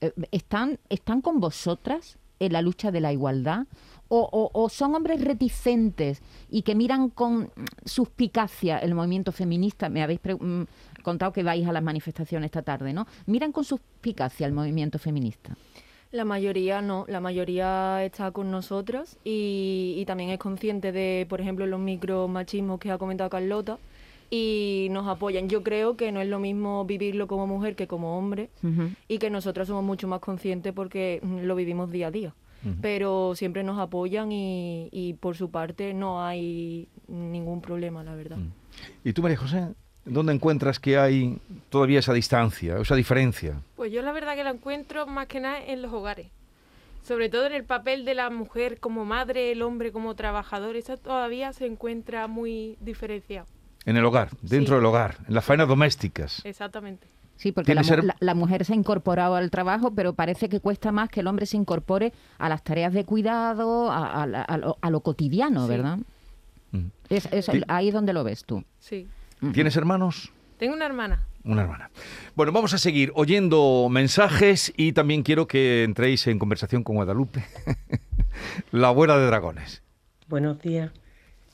eh, 0.00 0.12
¿están, 0.30 0.78
¿están 0.88 1.20
con 1.20 1.40
vosotras 1.40 2.18
en 2.38 2.52
la 2.52 2.62
lucha 2.62 2.90
de 2.90 3.00
la 3.00 3.12
igualdad? 3.12 3.66
O, 4.08 4.20
o- 4.32 4.50
o 4.52 4.68
son 4.68 4.94
hombres 4.94 5.20
reticentes 5.22 6.22
y 6.50 6.62
que 6.62 6.74
miran 6.74 7.08
con 7.10 7.50
suspicacia 7.84 8.78
el 8.78 8.94
movimiento 8.94 9.32
feminista. 9.32 9.88
Me 9.88 10.02
habéis 10.02 10.20
mm, 10.24 10.62
contado 11.02 11.32
que 11.32 11.42
vais 11.42 11.66
a 11.66 11.72
las 11.72 11.82
manifestaciones 11.82 12.46
esta 12.46 12.62
tarde, 12.62 12.92
¿no? 12.92 13.06
Miran 13.26 13.52
con 13.52 13.64
suspicacia 13.64 14.46
el 14.46 14.52
movimiento 14.52 14.98
feminista. 14.98 15.56
La 16.12 16.24
mayoría 16.24 16.80
no, 16.82 17.04
la 17.08 17.20
mayoría 17.20 18.04
está 18.04 18.30
con 18.30 18.50
nosotras 18.50 19.18
y, 19.24 19.94
y 19.98 20.04
también 20.06 20.30
es 20.30 20.38
consciente 20.38 20.92
de, 20.92 21.26
por 21.28 21.40
ejemplo, 21.40 21.66
los 21.66 21.80
micromachismos 21.80 22.78
que 22.78 22.90
ha 22.92 22.98
comentado 22.98 23.28
Carlota 23.28 23.78
y 24.30 24.88
nos 24.92 25.06
apoyan. 25.08 25.48
Yo 25.48 25.62
creo 25.62 25.96
que 25.96 26.12
no 26.12 26.20
es 26.20 26.28
lo 26.28 26.38
mismo 26.38 26.84
vivirlo 26.84 27.26
como 27.26 27.46
mujer 27.46 27.74
que 27.76 27.86
como 27.86 28.16
hombre 28.18 28.50
y 29.08 29.18
que 29.18 29.30
nosotras 29.30 29.66
somos 29.68 29.84
mucho 29.84 30.06
más 30.08 30.20
conscientes 30.20 30.72
porque 30.72 31.20
mm, 31.22 31.38
lo 31.40 31.54
vivimos 31.56 31.90
día 31.90 32.06
a 32.08 32.10
día. 32.12 32.34
Pero 32.82 33.34
siempre 33.36 33.62
nos 33.62 33.78
apoyan 33.78 34.32
y, 34.32 34.88
y 34.90 35.14
por 35.14 35.36
su 35.36 35.50
parte 35.50 35.94
no 35.94 36.24
hay 36.24 36.88
ningún 37.06 37.60
problema, 37.60 38.02
la 38.02 38.14
verdad. 38.16 38.38
¿Y 39.04 39.12
tú, 39.12 39.22
María 39.22 39.36
José, 39.36 39.68
dónde 40.04 40.32
encuentras 40.32 40.80
que 40.80 40.98
hay 40.98 41.38
todavía 41.70 42.00
esa 42.00 42.12
distancia, 42.12 42.76
esa 42.78 42.96
diferencia? 42.96 43.60
Pues 43.76 43.92
yo 43.92 44.02
la 44.02 44.10
verdad 44.12 44.34
que 44.34 44.42
la 44.44 44.50
encuentro 44.50 45.06
más 45.06 45.28
que 45.28 45.38
nada 45.40 45.62
en 45.64 45.80
los 45.82 45.92
hogares. 45.92 46.26
Sobre 47.04 47.28
todo 47.28 47.46
en 47.46 47.52
el 47.52 47.62
papel 47.62 48.04
de 48.04 48.14
la 48.14 48.30
mujer 48.30 48.80
como 48.80 49.04
madre, 49.04 49.52
el 49.52 49.62
hombre 49.62 49.92
como 49.92 50.16
trabajador. 50.16 50.74
Eso 50.74 50.96
todavía 50.96 51.52
se 51.52 51.66
encuentra 51.66 52.26
muy 52.26 52.76
diferenciado. 52.80 53.46
En 53.84 53.96
el 53.96 54.04
hogar, 54.04 54.30
dentro 54.42 54.74
Sí. 54.74 54.78
del 54.78 54.86
hogar, 54.86 55.18
en 55.28 55.34
las 55.34 55.44
faenas 55.44 55.68
domésticas. 55.68 56.44
Exactamente. 56.44 57.06
Sí, 57.36 57.52
porque 57.52 57.74
la, 57.74 57.84
ser- 57.84 58.02
la- 58.04 58.16
la 58.20 58.34
mujer 58.34 58.64
se 58.64 58.72
ha 58.72 58.76
incorporado 58.76 59.34
al 59.36 59.50
trabajo, 59.50 59.92
pero 59.94 60.14
parece 60.14 60.48
que 60.48 60.60
cuesta 60.60 60.90
más 60.92 61.08
que 61.10 61.20
el 61.20 61.26
hombre 61.26 61.44
se 61.46 61.56
incorpore 61.56 62.12
a 62.38 62.48
las 62.48 62.62
tareas 62.64 62.92
de 62.94 63.04
cuidado, 63.04 63.90
a, 63.90 64.22
a 64.22 64.26
la- 64.26 64.42
a 64.42 64.56
lo, 64.58 64.78
a 64.80 64.90
lo 64.90 65.00
cotidiano, 65.00 65.64
Sí. 65.64 65.68
¿verdad? 65.68 65.98
Mm. 66.72 66.86
Es, 67.10 67.28
es- 67.32 67.44
Sí. 67.46 67.62
ahí 67.68 67.88
es 67.88 67.94
donde 67.94 68.12
lo 68.12 68.24
ves 68.24 68.44
tú. 68.44 68.64
Sí. 68.78 69.06
¿Tienes 69.52 69.76
hermanos? 69.76 70.32
Tengo 70.58 70.74
una 70.74 70.86
hermana. 70.86 71.22
Una 71.44 71.62
hermana. 71.62 71.90
Bueno, 72.34 72.50
vamos 72.52 72.72
a 72.74 72.78
seguir 72.78 73.12
oyendo 73.14 73.86
mensajes 73.90 74.72
y 74.76 74.92
también 74.92 75.22
quiero 75.22 75.46
que 75.46 75.84
entréis 75.84 76.26
en 76.26 76.38
conversación 76.38 76.82
con 76.82 76.96
Guadalupe, 76.96 77.44
la 78.72 78.88
abuela 78.88 79.16
de 79.18 79.26
dragones. 79.26 79.82
Buenos 80.28 80.60
días. 80.60 80.90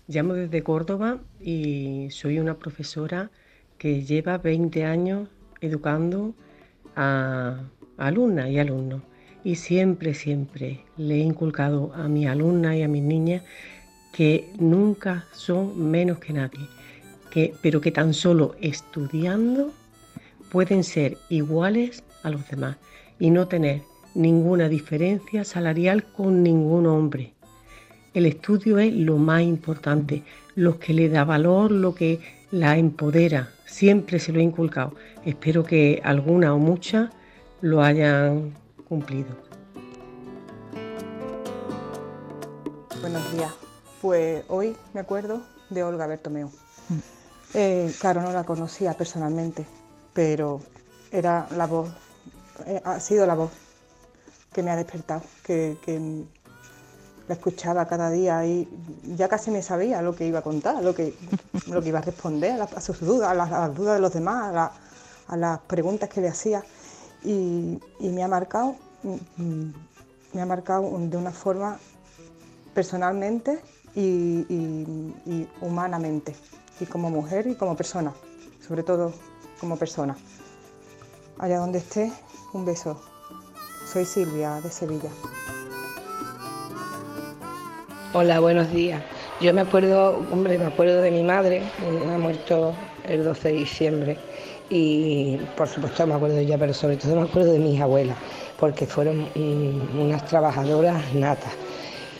Llamo 0.08 0.34
desde 0.34 0.62
Córdoba 0.62 1.18
y 1.40 2.08
soy 2.10 2.38
una 2.38 2.54
profesora 2.54 3.30
que 3.78 4.02
lleva 4.04 4.38
20 4.38 4.84
años 4.84 5.28
educando 5.62 6.34
a 6.96 7.60
alumnas 7.96 8.50
y 8.50 8.58
alumnos. 8.58 9.02
Y 9.44 9.56
siempre, 9.56 10.14
siempre 10.14 10.84
le 10.96 11.16
he 11.16 11.18
inculcado 11.18 11.92
a 11.94 12.06
mis 12.08 12.26
alumnas 12.28 12.76
y 12.76 12.82
a 12.82 12.88
mis 12.88 13.02
niñas 13.02 13.42
que 14.12 14.50
nunca 14.58 15.24
son 15.32 15.90
menos 15.90 16.18
que 16.18 16.32
nadie, 16.32 16.68
que, 17.30 17.54
pero 17.62 17.80
que 17.80 17.90
tan 17.90 18.12
solo 18.12 18.54
estudiando 18.60 19.72
pueden 20.50 20.84
ser 20.84 21.16
iguales 21.30 22.04
a 22.22 22.30
los 22.30 22.46
demás 22.48 22.76
y 23.18 23.30
no 23.30 23.48
tener 23.48 23.82
ninguna 24.14 24.68
diferencia 24.68 25.44
salarial 25.44 26.04
con 26.04 26.42
ningún 26.42 26.86
hombre. 26.86 27.32
El 28.14 28.26
estudio 28.26 28.78
es 28.78 28.92
lo 28.92 29.16
más 29.16 29.42
importante, 29.42 30.22
lo 30.54 30.78
que 30.78 30.92
le 30.92 31.08
da 31.08 31.24
valor, 31.24 31.70
lo 31.70 31.94
que 31.94 32.20
la 32.50 32.76
empodera. 32.76 33.50
Siempre 33.72 34.18
se 34.18 34.32
lo 34.32 34.38
he 34.38 34.42
inculcado. 34.42 34.94
Espero 35.24 35.64
que 35.64 36.02
alguna 36.04 36.54
o 36.54 36.58
muchas 36.58 37.08
lo 37.62 37.82
hayan 37.82 38.52
cumplido. 38.86 39.30
Buenos 43.00 43.32
días. 43.32 43.50
Pues 44.02 44.44
hoy 44.48 44.76
me 44.92 45.00
acuerdo 45.00 45.40
de 45.70 45.82
Olga 45.82 46.06
Bertomeu. 46.06 46.50
Eh, 47.54 47.90
claro, 47.98 48.20
no 48.20 48.30
la 48.30 48.44
conocía 48.44 48.92
personalmente, 48.92 49.64
pero 50.12 50.60
era 51.10 51.48
la 51.56 51.66
voz, 51.66 51.90
eh, 52.66 52.80
ha 52.84 53.00
sido 53.00 53.26
la 53.26 53.34
voz 53.34 53.52
que 54.52 54.62
me 54.62 54.70
ha 54.70 54.76
despertado, 54.76 55.22
que, 55.42 55.78
que 55.82 56.24
la 57.28 57.34
escuchaba 57.34 57.86
cada 57.86 58.10
día 58.10 58.44
y 58.46 58.68
ya 59.16 59.28
casi 59.28 59.50
me 59.50 59.62
sabía 59.62 60.02
lo 60.02 60.14
que 60.16 60.26
iba 60.26 60.40
a 60.40 60.42
contar, 60.42 60.82
lo 60.82 60.94
que, 60.94 61.14
lo 61.68 61.80
que 61.82 61.88
iba 61.88 61.98
a 62.00 62.02
responder 62.02 62.60
a, 62.60 62.80
sus 62.80 63.00
dudas, 63.00 63.30
a 63.30 63.34
las, 63.34 63.74
dudas 63.76 63.94
de 63.96 64.00
los 64.00 64.12
demás, 64.12 64.48
a, 64.48 64.52
la- 64.52 64.72
a 65.28 65.36
las 65.36 65.58
preguntas 65.60 66.08
que 66.08 66.20
le 66.20 66.28
hacía. 66.28 66.62
Y, 67.24 67.78
y 68.00 68.08
me 68.08 68.22
ha 68.24 68.28
marcado, 68.28 68.74
mm, 69.02 69.66
me 70.34 70.42
ha 70.42 70.46
marcado 70.46 70.82
de 70.98 71.16
una 71.16 71.30
forma 71.30 71.78
personalmente 72.74 73.60
y, 73.94 74.00
y- 74.48 75.14
y 75.26 75.48
humanamente, 75.60 76.34
y 76.80 76.86
como 76.86 77.10
mujer 77.10 77.46
y 77.46 77.54
como 77.54 77.76
persona, 77.76 78.12
sobre 78.66 78.82
todo 78.82 79.12
como 79.60 79.76
persona. 79.76 80.16
Allá 81.38 81.58
donde 81.58 81.78
esté, 81.78 82.12
un 82.52 82.64
beso. 82.64 83.00
Soy 83.90 84.04
Silvia 84.04 84.60
de 84.60 84.70
Sevilla. 84.70 85.10
Hola, 88.14 88.40
buenos 88.40 88.70
días. 88.70 89.02
Yo 89.40 89.54
me 89.54 89.62
acuerdo, 89.62 90.18
hombre, 90.30 90.58
me 90.58 90.66
acuerdo 90.66 91.00
de 91.00 91.10
mi 91.10 91.22
madre, 91.22 91.72
ha 91.78 92.18
muerto 92.18 92.74
el 93.04 93.24
12 93.24 93.48
de 93.48 93.54
diciembre 93.54 94.18
y 94.68 95.38
por 95.56 95.68
supuesto 95.68 96.06
me 96.06 96.14
acuerdo 96.14 96.36
de 96.36 96.42
ella, 96.42 96.58
pero 96.58 96.74
sobre 96.74 96.96
todo 96.98 97.16
me 97.16 97.22
acuerdo 97.22 97.52
de 97.52 97.58
mis 97.58 97.80
abuelas, 97.80 98.18
porque 98.58 98.86
fueron 98.86 99.30
mm, 99.34 99.98
unas 99.98 100.24
trabajadoras 100.26 101.14
natas 101.14 101.52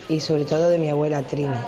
y 0.09 0.21
sobre 0.21 0.45
todo 0.47 0.69
de 0.71 0.79
mi 0.79 0.89
abuela 0.91 1.23
Trini, 1.27 1.67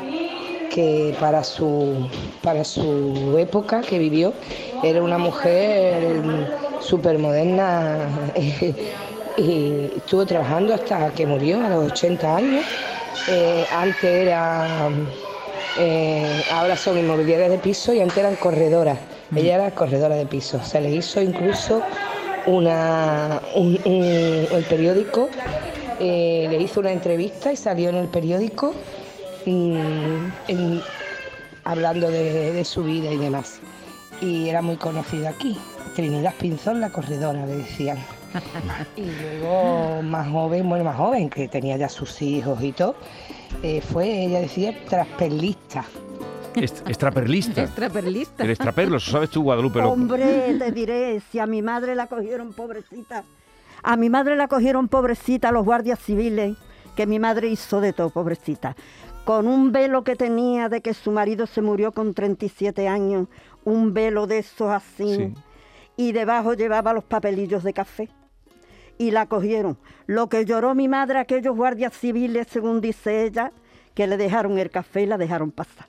que 0.69 1.15
para 1.19 1.45
su, 1.45 2.09
para 2.43 2.65
su 2.65 3.37
época 3.39 3.83
que 3.83 3.99
vivió 3.99 4.35
era 4.83 5.03
una 5.03 5.19
mujer 5.19 6.51
súper 6.79 7.19
moderna 7.19 8.33
y 9.37 9.91
estuvo 9.97 10.27
trabajando 10.27 10.75
hasta 10.75 11.13
que 11.13 11.27
murió 11.27 11.65
a 11.65 11.69
los 11.71 11.85
80 11.87 12.37
años. 12.37 12.67
Eh, 13.29 13.65
antes 13.71 14.05
era, 14.05 14.89
eh, 15.79 16.43
ahora 16.53 16.77
son 16.77 16.99
inmobiliarias 16.99 17.51
de 17.51 17.59
piso 17.59 17.93
y 17.93 18.01
antes 18.01 18.19
eran 18.19 18.37
corredoras. 18.37 18.99
Ella 19.35 19.55
era 19.57 19.71
corredora 19.73 20.15
de 20.15 20.27
piso. 20.27 20.63
Se 20.63 20.81
le 20.81 20.91
hizo 20.91 21.21
incluso 21.21 21.83
una, 22.47 23.41
un- 23.57 23.81
un- 23.85 24.49
el 24.53 24.65
periódico, 24.65 25.29
eh, 25.99 26.47
le 26.51 26.59
hizo 26.59 26.81
una 26.81 26.93
entrevista 26.93 27.53
y 27.53 27.57
salió 27.57 27.89
en 27.89 27.97
el 27.97 28.09
periódico 28.09 28.75
mm, 29.47 30.27
en- 30.49 30.83
hablando 31.65 32.11
de, 32.11 32.53
de 32.53 32.65
su 32.65 32.85
vida 32.85 33.11
y 33.11 33.17
demás. 33.17 33.61
Y 34.21 34.49
era 34.49 34.63
muy 34.63 34.77
conocida 34.77 35.31
aquí. 35.31 35.57
Trinidad 35.97 36.35
Pinzón, 36.39 36.81
la 36.81 36.91
corredora, 36.91 37.47
le 37.47 37.57
decían. 37.57 37.99
Y 38.97 39.03
luego 39.41 40.03
más 40.03 40.29
joven, 40.29 40.69
bueno, 40.69 40.85
más 40.85 40.97
joven, 40.97 41.31
que 41.31 41.49
tenía 41.49 41.77
ya 41.77 41.89
sus 41.89 42.21
hijos 42.23 42.63
y 42.63 42.73
todo, 42.73 42.95
eh, 43.63 43.81
fue, 43.81 44.25
ella 44.27 44.41
decía, 44.41 44.75
traspelista. 44.89 45.85
Est- 46.55 46.89
Extraperlista. 46.89 47.63
Extraperlista. 47.65 48.45
El 48.45 48.51
extraperlo, 48.51 48.97
eso 48.99 49.11
sabes 49.13 49.31
tú, 49.31 49.43
Guadalupe. 49.43 49.81
lo- 49.81 49.91
Hombre, 49.93 50.55
te 50.59 50.71
diré, 50.73 51.21
si 51.31 51.39
a 51.39 51.47
mi 51.47 51.63
madre 51.63 51.95
la 51.95 52.07
cogieron 52.07 52.53
pobrecita, 52.53 53.25
a 53.83 53.97
mi 53.97 54.09
madre 54.09 54.37
la 54.37 54.47
cogieron 54.49 54.89
pobrecita 54.89 55.51
los 55.53 55.65
guardias 55.65 55.99
civiles, 55.99 56.57
que 56.97 57.07
mi 57.07 57.19
madre 57.19 57.49
hizo 57.49 57.81
de 57.81 57.93
todo, 57.93 58.11
pobrecita. 58.11 58.77
Con 59.25 59.49
un 59.49 59.73
velo 59.73 60.05
que 60.05 60.17
tenía 60.17 60.69
de 60.69 60.81
que 60.81 60.95
su 60.95 61.11
marido 61.11 61.47
se 61.47 61.61
murió 61.63 61.93
con 61.93 62.15
37 62.15 62.87
años, 62.89 63.27
un 63.65 63.93
velo 63.95 64.27
de 64.27 64.39
esos 64.39 64.71
así, 64.71 65.17
Sí. 65.17 65.35
y 65.97 66.13
debajo 66.13 66.55
llevaba 66.55 66.93
los 66.93 67.05
papelillos 67.05 67.65
de 67.65 67.73
café. 67.73 68.09
Y 68.99 69.11
la 69.11 69.27
cogieron. 69.27 69.79
Lo 70.07 70.29
que 70.29 70.45
lloró 70.45 70.75
mi 70.75 70.89
madre, 70.89 71.19
aquellos 71.19 71.57
guardias 71.57 71.93
civiles, 71.93 72.47
según 72.51 72.81
dice 72.81 73.25
ella, 73.25 73.53
que 73.95 74.07
le 74.07 74.17
dejaron 74.17 74.59
el 74.59 74.71
café 74.71 75.03
y 75.03 75.07
la 75.07 75.19
dejaron 75.19 75.51
pasar. 75.51 75.87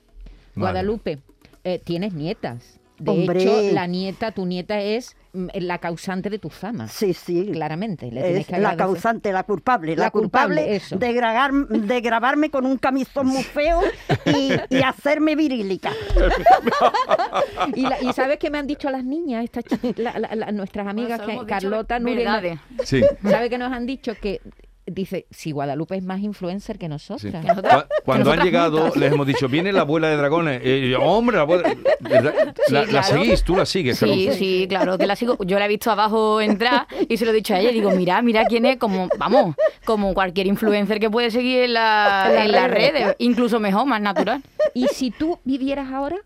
Guadalupe, 0.54 1.20
eh, 1.64 1.78
tienes 1.78 2.14
nietas. 2.14 2.80
De 2.98 3.10
Hombre. 3.10 3.42
hecho, 3.42 3.74
la 3.74 3.86
nieta, 3.86 4.32
tu 4.32 4.46
nieta 4.46 4.80
es 4.80 5.16
mm, 5.34 5.48
la 5.54 5.78
causante 5.78 6.30
de 6.30 6.38
tu 6.38 6.48
fama. 6.48 6.88
Sí, 6.88 7.12
sí. 7.12 7.50
Claramente. 7.52 8.10
Le 8.10 8.38
Es 8.40 8.46
que 8.46 8.58
la 8.58 8.74
causante, 8.76 9.32
la 9.32 9.42
culpable, 9.42 9.94
la, 9.96 10.04
La 10.04 10.10
culpable, 10.10 10.56
culpable, 10.62 10.76
eso. 10.76 10.96
de, 10.96 11.12
grabar- 11.12 11.68
de 11.68 12.00
grabarme 12.00 12.50
con 12.50 12.64
un 12.64 12.78
camisón 12.78 13.26
muy 13.26 13.42
feo 13.42 13.80
y, 14.24 14.52
y 14.74 14.82
hacerme 14.82 15.36
virílica. 15.36 15.92
y, 17.74 17.82
la- 17.82 18.00
y 18.02 18.12
sabes 18.12 18.38
qué 18.38 18.50
me 18.50 18.58
han 18.58 18.66
dicho 18.66 18.90
las 18.90 19.04
niñas, 19.04 19.44
estas 19.44 19.64
la- 19.96 20.18
la- 20.18 20.34
la- 20.34 20.52
nuestras 20.52 20.86
amigas, 20.86 21.20
que, 21.20 21.26
sabemos 21.26 21.46
dicho 21.46 21.54
Carlota, 21.60 21.98
Nuria. 21.98 22.60
Sí. 22.84 23.02
¿Sabe 23.22 23.50
que 23.50 23.58
nos 23.58 23.72
han 23.72 23.86
dicho 23.86 24.14
que 24.14 24.40
dice, 24.86 25.26
si 25.30 25.52
Guadalupe 25.52 25.96
es 25.96 26.02
más 26.04 26.20
influencer 26.20 26.78
que 26.78 26.88
nosotras. 26.88 27.20
Sí. 27.22 27.30
Que 27.40 27.46
nosotras- 27.46 27.84
Cu- 27.84 27.88
Cuando 28.04 28.32
que 28.32 28.38
han 28.38 28.44
llegado, 28.44 28.78
juntas. 28.82 28.96
les 28.96 29.12
hemos 29.12 29.26
dicho, 29.26 29.48
viene 29.48 29.72
la 29.72 29.80
abuela 29.82 30.08
de 30.08 30.16
dragones. 30.16 30.60
Eh, 30.64 30.88
yo, 30.90 31.02
hombre, 31.02 31.36
la 31.36 31.42
abuela. 31.42 31.74
¿verdad? 32.00 32.34
Sí, 32.66 32.72
la, 32.72 32.80
la 32.82 32.86
claro. 32.86 33.06
seguís, 33.08 33.42
tú 33.42 33.56
la 33.56 33.66
sigues, 33.66 33.98
Sí, 33.98 34.06
Carlota. 34.06 34.32
sí, 34.38 34.66
claro, 34.68 34.98
que 34.98 35.06
la 35.06 35.16
sigo. 35.16 35.36
Yo 35.44 35.58
la 35.58 35.64
he 35.64 35.68
visto 35.68 35.90
abajo 35.90 36.40
entrar 36.40 36.86
y 37.08 37.16
se 37.16 37.24
lo 37.24 37.32
he 37.32 37.34
dicho 37.34 37.54
a 37.54 37.60
ella. 37.60 37.70
y 37.70 37.74
Digo, 37.74 37.90
mira, 37.90 38.20
mira 38.22 38.44
quién 38.46 38.64
es, 38.66 38.76
como, 38.78 39.08
vamos, 39.18 39.54
como 39.84 40.14
cualquier 40.14 40.46
influencer 40.46 40.98
que 41.00 41.10
puede 41.10 41.30
seguir 41.30 41.62
en, 41.62 41.74
la- 41.74 42.44
En 42.44 42.52
las 42.52 42.70
redes. 42.70 43.14
Incluso 43.18 43.60
mejor, 43.60 43.86
más 43.86 44.00
natural. 44.00 44.42
Y 44.74 44.86
si 44.88 45.10
tú 45.10 45.38
vivieras 45.44 45.90
ahora, 45.92 46.16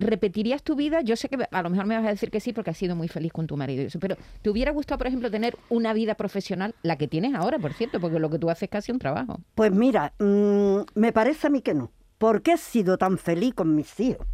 ¿repetirías 0.00 0.62
tu 0.62 0.74
vida? 0.74 1.02
Yo 1.02 1.14
sé 1.14 1.28
que 1.28 1.38
a 1.50 1.62
lo 1.62 1.70
mejor 1.70 1.86
me 1.86 1.96
vas 1.96 2.06
a 2.06 2.10
decir 2.10 2.30
que 2.30 2.40
sí 2.40 2.52
porque 2.52 2.70
has 2.70 2.76
sido 2.76 2.96
muy 2.96 3.08
feliz 3.08 3.32
con 3.32 3.46
tu 3.46 3.56
marido 3.56 3.82
y 3.82 3.86
eso, 3.86 4.00
pero 4.00 4.16
¿te 4.42 4.50
hubiera 4.50 4.72
gustado, 4.72 4.98
por 4.98 5.06
ejemplo, 5.06 5.30
tener 5.30 5.56
una 5.68 5.92
vida 5.92 6.14
profesional, 6.14 6.74
la 6.82 6.96
que 6.96 7.06
tienes 7.06 7.34
ahora, 7.34 7.58
por 7.58 7.72
cierto, 7.74 8.00
porque 8.00 8.18
lo 8.18 8.30
que 8.30 8.38
tú 8.38 8.50
haces 8.50 8.64
es 8.64 8.70
casi 8.70 8.92
un 8.92 8.98
trabajo? 8.98 9.40
Pues 9.54 9.70
mira, 9.72 10.12
mm, 10.18 10.80
me 10.94 11.12
parece 11.12 11.46
a 11.46 11.50
mí 11.50 11.60
que 11.60 11.74
no, 11.74 11.92
porque 12.18 12.52
he 12.52 12.56
sido 12.56 12.98
tan 12.98 13.18
feliz 13.18 13.54
con 13.54 13.74
mis 13.74 14.00
hijos. 14.00 14.26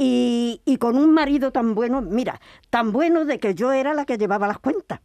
Y, 0.00 0.60
y 0.64 0.76
con 0.76 0.96
un 0.96 1.12
marido 1.12 1.50
tan 1.50 1.74
bueno, 1.74 2.00
mira, 2.00 2.40
tan 2.70 2.92
bueno 2.92 3.24
de 3.24 3.40
que 3.40 3.56
yo 3.56 3.72
era 3.72 3.94
la 3.94 4.04
que 4.04 4.16
llevaba 4.16 4.46
las 4.46 4.60
cuentas. 4.60 5.00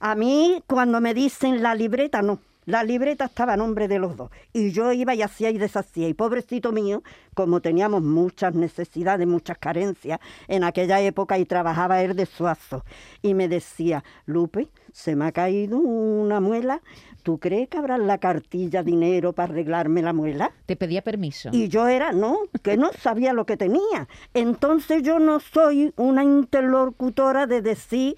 A 0.00 0.14
mí, 0.14 0.62
cuando 0.66 1.00
me 1.00 1.14
dicen 1.14 1.62
la 1.62 1.74
libreta, 1.74 2.20
no. 2.22 2.40
La 2.66 2.84
libreta 2.84 3.24
estaba 3.24 3.54
a 3.54 3.56
nombre 3.56 3.88
de 3.88 3.98
los 3.98 4.16
dos. 4.16 4.30
Y 4.52 4.70
yo 4.72 4.92
iba 4.92 5.14
y 5.14 5.22
hacía 5.22 5.50
y 5.50 5.58
deshacía. 5.58 6.08
Y 6.08 6.14
pobrecito 6.14 6.72
mío, 6.72 7.02
como 7.34 7.60
teníamos 7.60 8.02
muchas 8.02 8.54
necesidades, 8.54 9.26
muchas 9.26 9.58
carencias 9.58 10.20
en 10.46 10.64
aquella 10.64 11.00
época 11.00 11.38
y 11.38 11.46
trabajaba 11.46 12.02
él 12.02 12.14
de 12.14 12.26
suazo. 12.26 12.84
Y 13.22 13.34
me 13.34 13.48
decía, 13.48 14.04
Lupe, 14.26 14.68
se 14.92 15.16
me 15.16 15.26
ha 15.26 15.32
caído 15.32 15.78
una 15.78 16.40
muela. 16.40 16.80
¿Tú 17.22 17.38
crees 17.38 17.68
que 17.68 17.76
habrá 17.76 17.96
en 17.96 18.06
la 18.06 18.16
cartilla 18.18 18.82
dinero 18.82 19.34
para 19.34 19.52
arreglarme 19.52 20.00
la 20.00 20.14
muela? 20.14 20.52
Te 20.64 20.74
pedía 20.76 21.02
permiso. 21.02 21.50
Y 21.52 21.68
yo 21.68 21.86
era, 21.86 22.12
no, 22.12 22.38
que 22.62 22.78
no 22.78 22.90
sabía 22.98 23.34
lo 23.34 23.44
que 23.44 23.58
tenía. 23.58 24.08
Entonces 24.32 25.02
yo 25.02 25.18
no 25.18 25.38
soy 25.38 25.92
una 25.96 26.24
interlocutora 26.24 27.46
de 27.46 27.60
decir 27.60 28.14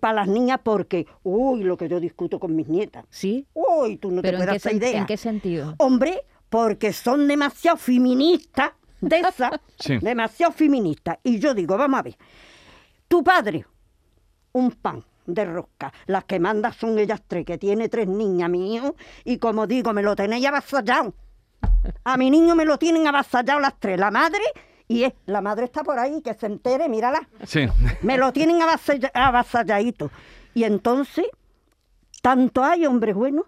para 0.00 0.14
las 0.14 0.28
niñas 0.28 0.60
porque, 0.62 1.06
uy, 1.22 1.62
lo 1.64 1.76
que 1.78 1.88
yo 1.88 2.00
discuto 2.00 2.38
con 2.38 2.54
mis 2.54 2.68
nietas. 2.68 3.06
¿Sí? 3.08 3.46
Uy, 3.54 3.96
tú 3.96 4.10
no 4.10 4.20
¿Pero 4.20 4.38
te 4.38 4.44
puedes 4.46 4.66
idea. 4.74 4.98
en 5.00 5.06
qué 5.06 5.16
sentido? 5.16 5.74
Hombre, 5.78 6.20
porque 6.50 6.92
son 6.92 7.26
demasiado 7.28 7.76
feministas 7.78 8.72
de 9.00 9.20
esas, 9.20 9.52
Sí. 9.78 9.98
demasiado 10.02 10.52
feministas. 10.52 11.18
Y 11.22 11.38
yo 11.38 11.54
digo, 11.54 11.76
vamos 11.78 11.98
a 12.00 12.02
ver, 12.02 12.16
tu 13.08 13.24
padre, 13.24 13.64
un 14.52 14.70
pan 14.70 15.02
de 15.28 15.44
rosca, 15.44 15.92
las 16.06 16.24
que 16.24 16.40
manda 16.40 16.72
son 16.72 16.98
ellas 16.98 17.22
tres, 17.28 17.44
que 17.44 17.58
tiene 17.58 17.88
tres 17.88 18.08
niñas, 18.08 18.48
mi 18.50 18.74
hijo, 18.74 18.96
y 19.24 19.38
como 19.38 19.66
digo, 19.66 19.92
me 19.92 20.02
lo 20.02 20.16
tenéis 20.16 20.46
avasallado. 20.46 21.14
A 22.04 22.16
mi 22.16 22.30
niño 22.30 22.54
me 22.56 22.64
lo 22.64 22.78
tienen 22.78 23.06
avasallado 23.06 23.60
las 23.60 23.78
tres, 23.78 23.98
la 24.00 24.10
madre, 24.10 24.40
y 24.88 25.04
es, 25.04 25.12
la 25.26 25.42
madre 25.42 25.66
está 25.66 25.84
por 25.84 25.98
ahí, 25.98 26.22
que 26.22 26.32
se 26.34 26.46
entere, 26.46 26.88
mírala. 26.88 27.28
Sí. 27.44 27.66
Me 28.02 28.16
lo 28.16 28.32
tienen 28.32 28.60
avasalla- 28.62 29.10
avasalladito. 29.12 30.10
Y 30.54 30.64
entonces, 30.64 31.26
tanto 32.22 32.64
hay 32.64 32.86
hombres 32.86 33.14
buenos 33.14 33.44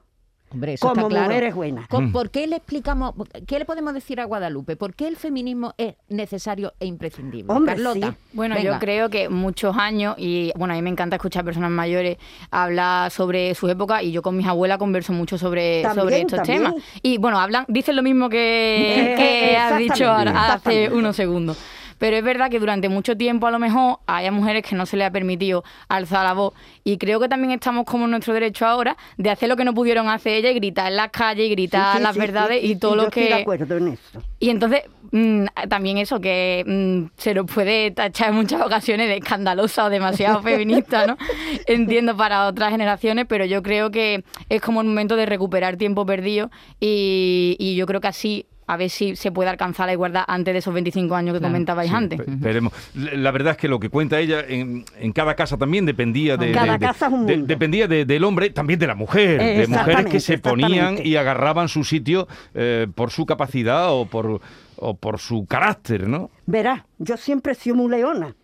Hombre, 0.52 0.74
eso 0.74 0.88
como 0.88 1.02
está 1.02 1.08
claro. 1.08 1.26
mujeres 1.26 1.54
buenas. 1.54 1.86
Mm. 1.90 2.12
¿Por 2.12 2.30
qué 2.30 2.46
le 2.46 2.56
explicamos, 2.56 3.14
qué 3.46 3.58
le 3.58 3.64
podemos 3.64 3.94
decir 3.94 4.20
a 4.20 4.24
Guadalupe? 4.24 4.76
¿Por 4.76 4.94
qué 4.94 5.06
el 5.06 5.16
feminismo 5.16 5.74
es 5.78 5.94
necesario 6.08 6.72
e 6.80 6.86
imprescindible? 6.86 7.54
Carlota. 7.64 8.16
Bueno, 8.32 8.56
venga. 8.56 8.72
yo 8.72 8.78
creo 8.80 9.10
que 9.10 9.28
muchos 9.28 9.76
años, 9.76 10.16
y 10.18 10.52
bueno, 10.56 10.74
a 10.74 10.76
mí 10.76 10.82
me 10.82 10.90
encanta 10.90 11.16
escuchar 11.16 11.44
personas 11.44 11.70
mayores 11.70 12.16
hablar 12.50 13.10
sobre 13.10 13.54
su 13.54 13.68
época, 13.68 14.02
y 14.02 14.10
yo 14.12 14.22
con 14.22 14.36
mis 14.36 14.46
abuelas 14.46 14.78
converso 14.78 15.12
mucho 15.12 15.38
sobre, 15.38 15.82
También, 15.82 16.04
sobre 16.04 16.20
estos 16.20 16.36
también. 16.38 16.62
temas. 16.64 16.74
Y 17.02 17.18
bueno, 17.18 17.38
hablan, 17.38 17.64
dicen 17.68 17.94
lo 17.94 18.02
mismo 18.02 18.28
que, 18.28 19.12
Eh, 19.12 19.14
que 19.18 19.56
has 19.56 19.78
dicho 19.78 20.10
hace 20.10 20.90
unos 20.90 21.14
segundos. 21.16 21.56
Pero 22.00 22.16
es 22.16 22.24
verdad 22.24 22.50
que 22.50 22.58
durante 22.58 22.88
mucho 22.88 23.14
tiempo 23.14 23.46
a 23.46 23.50
lo 23.50 23.58
mejor 23.58 23.98
haya 24.06 24.32
mujeres 24.32 24.64
que 24.66 24.74
no 24.74 24.86
se 24.86 24.96
les 24.96 25.06
ha 25.06 25.10
permitido 25.10 25.62
alzar 25.86 26.24
la 26.24 26.32
voz. 26.32 26.54
Y 26.82 26.96
creo 26.96 27.20
que 27.20 27.28
también 27.28 27.52
estamos 27.52 27.84
como 27.84 28.06
en 28.06 28.12
nuestro 28.12 28.32
derecho 28.32 28.66
ahora 28.66 28.96
de 29.18 29.28
hacer 29.28 29.50
lo 29.50 29.56
que 29.56 29.66
no 29.66 29.74
pudieron 29.74 30.08
hacer 30.08 30.32
ellas 30.32 30.52
y 30.52 30.54
gritar 30.54 30.90
en 30.90 30.96
las 30.96 31.10
calles 31.10 31.46
y 31.46 31.50
gritar 31.50 31.92
Sí, 31.92 31.98
sí, 31.98 32.02
las 32.02 32.14
sí, 32.14 32.20
verdades 32.20 32.64
y 32.64 32.76
todo 32.76 32.92
yo 32.92 32.96
lo 32.96 33.02
estoy 33.08 33.22
que... 33.24 33.28
de 33.28 33.34
acuerdo 33.34 33.76
en 33.76 33.88
eso. 33.88 34.22
Y 34.38 34.48
entonces, 34.48 34.84
mm, 35.12 35.44
también 35.68 35.98
eso, 35.98 36.22
que 36.22 36.64
mm, 36.66 37.18
se 37.18 37.34
nos 37.34 37.44
puede 37.44 37.90
tachar 37.90 38.30
en 38.30 38.36
muchas 38.36 38.62
ocasiones 38.62 39.06
de 39.08 39.18
escandalosa 39.18 39.84
o 39.84 39.90
demasiado 39.90 40.40
feminista, 40.42 41.06
¿no? 41.06 41.18
Entiendo 41.66 42.16
para 42.16 42.46
otras 42.46 42.70
generaciones, 42.70 43.26
pero 43.28 43.44
yo 43.44 43.62
creo 43.62 43.90
que 43.90 44.24
es 44.48 44.62
como 44.62 44.80
el 44.80 44.86
momento 44.86 45.16
de 45.16 45.26
recuperar 45.26 45.76
tiempo 45.76 46.06
perdido 46.06 46.50
y, 46.80 47.56
y 47.58 47.76
yo 47.76 47.84
creo 47.84 48.00
que 48.00 48.08
así 48.08 48.46
a 48.72 48.76
ver 48.76 48.90
si 48.90 49.16
se 49.16 49.32
puede 49.32 49.50
alcanzar 49.50 49.86
la 49.86 49.92
igualdad 49.92 50.24
antes 50.28 50.54
de 50.54 50.58
esos 50.58 50.72
25 50.72 51.14
años 51.14 51.34
que 51.34 51.38
Claro, 51.40 51.52
comentabais 51.52 51.90
sí, 51.90 51.96
antes. 51.96 52.20
Esperemos. 52.20 52.72
La 52.94 53.30
verdad 53.30 53.52
es 53.52 53.56
que 53.58 53.68
lo 53.68 53.80
que 53.80 53.88
cuenta 53.88 54.18
ella 54.20 54.40
en, 54.46 54.84
en 54.98 55.12
cada 55.12 55.34
casa 55.34 55.56
también 55.56 55.86
dependía 55.86 56.36
de, 56.36 56.52
Cada 56.52 56.66
de- 56.74 56.78
de- 56.78 56.86
casa 56.86 57.06
es 57.06 57.12
un 57.12 57.26
de- 57.26 57.32
mundo. 57.36 57.46
dependía 57.48 57.88
de- 57.88 58.04
del 58.04 58.24
hombre, 58.24 58.50
también 58.50 58.78
de 58.78 58.86
la 58.86 58.94
mujer, 58.94 59.40
Eh, 59.40 59.58
de 59.60 59.66
mujeres 59.66 60.06
que 60.06 60.20
se 60.20 60.38
ponían 60.38 60.98
y 61.04 61.16
agarraban 61.16 61.68
su 61.68 61.84
sitio 61.84 62.28
eh, 62.54 62.86
por 62.94 63.10
su 63.10 63.26
capacidad 63.26 63.92
o 63.92 64.06
por 64.06 64.40
o 64.82 64.94
por 64.94 65.18
su 65.18 65.44
carácter, 65.46 66.08
¿no? 66.08 66.30
Verás, 66.46 66.82
yo 66.98 67.16
siempre 67.18 67.52
he 67.52 67.54
sido 67.54 67.76
muy 67.76 67.90
leona. 67.90 68.34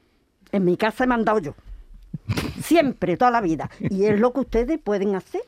En 0.52 0.64
mi 0.66 0.76
casa 0.76 1.04
he 1.04 1.06
mandado 1.06 1.38
yo. 1.38 1.54
Siempre, 2.60 3.16
toda 3.16 3.30
la 3.30 3.40
vida. 3.40 3.70
Y 3.80 4.04
es 4.04 4.18
lo 4.18 4.32
que 4.32 4.40
ustedes 4.40 4.78
pueden 4.82 5.14
hacer. 5.14 5.42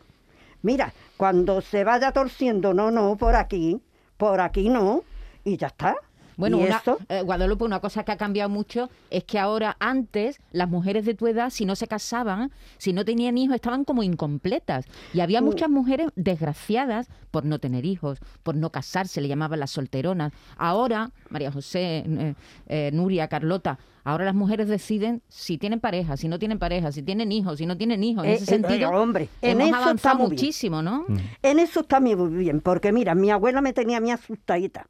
Mira, 0.63 0.93
cuando 1.17 1.61
se 1.61 1.85
vaya 1.85 2.13
torciendo, 2.13 2.75
no, 2.75 2.91
no, 2.91 3.17
por 3.17 3.35
aquí, 3.35 3.81
por 4.19 4.41
aquí 4.43 4.69
no, 4.69 5.03
y 5.45 5.57
ya 5.57 5.69
está. 5.69 5.97
Bueno, 6.37 6.61
eh, 7.09 7.23
Guadalupe, 7.23 7.65
una 7.65 7.81
cosa 7.81 8.05
que 8.05 8.13
ha 8.13 8.17
cambiado 8.17 8.49
mucho 8.49 8.89
es 9.11 9.25
que 9.25 9.41
ahora, 9.41 9.77
antes, 9.81 10.39
las 10.53 10.69
mujeres 10.69 11.05
de 11.05 11.15
tu 11.15 11.27
edad, 11.27 11.51
si 11.51 11.65
no 11.65 11.75
se 11.75 11.89
casaban, 11.89 12.53
si 12.77 12.93
no 12.93 13.05
tenían 13.05 13.37
hijos, 13.37 13.57
estaban 13.57 13.83
como 13.85 14.05
incompletas. 14.05 14.85
Y 15.13 15.19
había 15.19 15.41
Mm. 15.41 15.45
muchas 15.45 15.69
mujeres 15.69 16.11
desgraciadas 16.15 17.09
por 17.33 17.45
no 17.45 17.59
tener 17.59 17.85
hijos, 17.85 18.21
por 18.45 18.55
no 18.55 18.71
casarse, 18.71 19.21
le 19.21 19.27
llamaban 19.27 19.59
las 19.59 19.73
solteronas. 19.73 20.33
Ahora, 20.57 21.11
María 21.29 21.51
José, 21.51 22.05
eh, 22.07 22.35
eh, 22.69 22.91
Nuria, 22.93 23.27
Carlota, 23.27 23.81
ahora 24.09 24.25
las 24.25 24.35
mujeres 24.35 24.69
deciden 24.69 25.23
si 25.29 25.59
tienen 25.59 25.81
pareja, 25.81 26.17
si 26.17 26.29
no 26.29 26.39
tienen 26.39 26.59
pareja, 26.59 26.93
si 26.93 27.03
tienen 27.03 27.31
hijos, 27.31 27.59
si 27.59 27.67
no 27.67 27.77
tienen 27.77 28.03
hijos. 28.03 28.25
En 28.25 28.31
Eh, 28.31 28.35
ese 28.35 28.45
eh, 28.45 28.47
sentido, 28.47 28.91
hombre, 28.91 29.29
en 29.43 29.61
hemos 29.61 29.81
eso 29.81 29.91
está 29.91 30.15
bien. 30.15 30.29
muchísimo, 30.31 30.83
¿no? 30.83 31.05
En 31.43 31.59
eso 31.59 31.81
está 31.81 32.01
muy 32.01 32.15
bien, 32.29 32.61
porque 32.61 32.91
mira, 32.93 33.15
mi 33.15 33.31
abuela 33.31 33.61
me 33.61 33.73
tenía 33.73 33.99
a 33.99 34.01
mí 34.01 34.11
asustadita. 34.11 34.89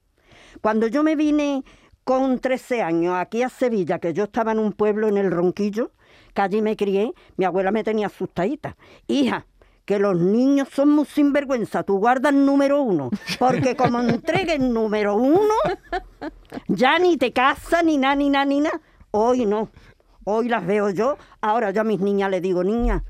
Cuando 0.60 0.86
yo 0.86 1.02
me 1.02 1.16
vine 1.16 1.64
con 2.04 2.38
13 2.38 2.82
años 2.82 3.14
aquí 3.16 3.42
a 3.42 3.48
Sevilla, 3.48 3.98
que 3.98 4.12
yo 4.12 4.24
estaba 4.24 4.52
en 4.52 4.58
un 4.60 4.72
pueblo 4.72 5.08
en 5.08 5.16
el 5.18 5.30
Ronquillo, 5.30 5.90
que 6.34 6.42
allí 6.42 6.62
me 6.62 6.76
crié, 6.76 7.12
mi 7.36 7.44
abuela 7.44 7.70
me 7.70 7.84
tenía 7.84 8.06
asustadita. 8.06 8.76
Hija, 9.08 9.46
que 9.84 9.98
los 9.98 10.16
niños 10.18 10.68
son 10.70 10.90
muy 10.90 11.06
sinvergüenza, 11.06 11.82
tú 11.82 11.98
guardas 11.98 12.32
el 12.32 12.44
número 12.46 12.82
uno, 12.82 13.10
porque 13.38 13.74
como 13.74 14.00
entregues 14.00 14.56
el 14.60 14.72
número 14.72 15.16
uno, 15.16 15.54
ya 16.68 16.98
ni 16.98 17.16
te 17.16 17.32
casas, 17.32 17.84
ni 17.84 17.96
nada, 17.98 18.14
ni 18.14 18.30
nada, 18.30 18.44
ni 18.44 18.60
nada. 18.60 18.80
Hoy 19.20 19.46
no, 19.46 19.68
hoy 20.22 20.48
las 20.48 20.64
veo 20.64 20.90
yo, 20.90 21.18
ahora 21.40 21.72
yo 21.72 21.80
a 21.80 21.84
mis 21.84 21.98
niñas 21.98 22.30
les 22.30 22.40
digo, 22.40 22.62
niña, 22.62 23.02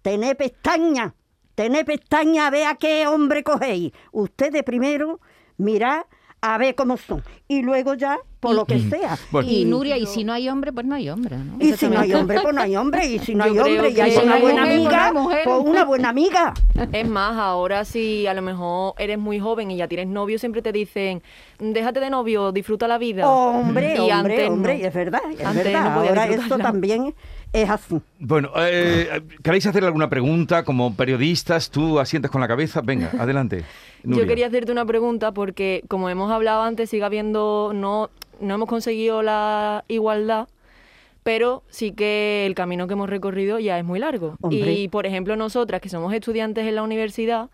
tené 0.00 0.36
pestañas, 0.36 1.12
tené 1.56 1.84
pestañas, 1.84 2.46
a 2.46 2.50
ver 2.50 2.68
a 2.68 2.76
qué 2.76 3.08
hombre 3.08 3.42
cogéis. 3.42 3.90
Ustedes 4.12 4.62
primero, 4.62 5.18
mirad 5.56 6.02
a 6.40 6.56
ver 6.56 6.76
cómo 6.76 6.96
son, 6.96 7.20
y 7.48 7.62
luego 7.62 7.94
ya, 7.94 8.16
por 8.46 8.56
lo 8.56 8.64
que 8.66 8.80
sea. 8.80 9.18
Y 9.44 9.64
Nuria, 9.64 9.96
y 9.96 10.06
si 10.06 10.24
no 10.24 10.32
hay 10.32 10.48
hombre, 10.48 10.72
pues 10.72 10.86
no 10.86 10.94
hay 10.94 11.08
hombre, 11.10 11.36
¿no? 11.36 11.56
Y 11.60 11.72
si 11.74 11.88
no 11.88 12.00
hay 12.00 12.12
hombre, 12.14 12.40
pues 12.40 12.54
no 12.54 12.60
hay 12.62 12.76
hombre. 12.76 13.06
Y 13.06 13.18
si 13.18 13.34
no 13.34 13.44
hay 13.44 13.58
hombre 13.58 13.90
y 13.90 14.00
hay 14.00 14.16
no 14.16 14.22
una 14.22 14.36
buena 14.38 14.62
pues 14.64 14.74
amiga, 14.74 15.12
pues 15.44 15.58
una 15.64 15.84
buena 15.84 16.08
amiga. 16.08 16.54
Es 16.92 17.08
más, 17.08 17.36
ahora 17.36 17.84
si 17.84 18.26
a 18.26 18.34
lo 18.34 18.42
mejor 18.42 18.94
eres 18.98 19.18
muy 19.18 19.38
joven 19.40 19.70
y 19.70 19.76
ya 19.76 19.88
tienes 19.88 20.06
novio, 20.08 20.38
siempre 20.38 20.62
te 20.62 20.72
dicen, 20.72 21.22
déjate 21.58 22.00
de 22.00 22.10
novio, 22.10 22.52
disfruta 22.52 22.86
la 22.88 22.98
vida. 22.98 23.28
Hombre, 23.28 23.94
Y 23.96 23.98
hombre, 24.10 24.12
antes 24.12 24.50
hombre, 24.50 24.74
no. 24.74 24.80
y 24.80 24.84
es 24.84 24.94
verdad, 24.94 25.20
es 25.38 25.44
Antes 25.44 25.64
verdad. 25.64 25.94
no 25.94 26.00
Ahora 26.00 26.26
disfrutarla. 26.26 26.64
también 26.64 27.14
es 27.62 27.70
así. 27.70 28.00
Bueno, 28.18 28.50
eh, 28.56 29.22
¿queréis 29.42 29.66
hacer 29.66 29.84
alguna 29.84 30.08
pregunta 30.08 30.64
como 30.64 30.94
periodistas? 30.94 31.70
Tú 31.70 31.98
asientas 31.98 32.30
con 32.30 32.40
la 32.40 32.48
cabeza. 32.48 32.80
Venga, 32.82 33.10
adelante. 33.18 33.64
Nuria. 34.02 34.22
Yo 34.22 34.28
quería 34.28 34.46
hacerte 34.46 34.72
una 34.72 34.84
pregunta 34.84 35.32
porque, 35.32 35.82
como 35.88 36.08
hemos 36.08 36.30
hablado 36.30 36.62
antes, 36.62 36.90
sigue 36.90 37.04
habiendo, 37.04 37.72
no, 37.74 38.10
no 38.40 38.54
hemos 38.54 38.68
conseguido 38.68 39.22
la 39.22 39.84
igualdad, 39.88 40.48
pero 41.22 41.62
sí 41.68 41.92
que 41.92 42.46
el 42.46 42.54
camino 42.54 42.86
que 42.86 42.92
hemos 42.92 43.08
recorrido 43.08 43.58
ya 43.58 43.78
es 43.78 43.84
muy 43.84 43.98
largo. 43.98 44.36
Hombre. 44.42 44.72
Y, 44.72 44.88
por 44.88 45.06
ejemplo, 45.06 45.34
nosotras 45.36 45.80
que 45.80 45.88
somos 45.88 46.12
estudiantes 46.12 46.66
en 46.66 46.74
la 46.74 46.82
universidad, 46.82 47.48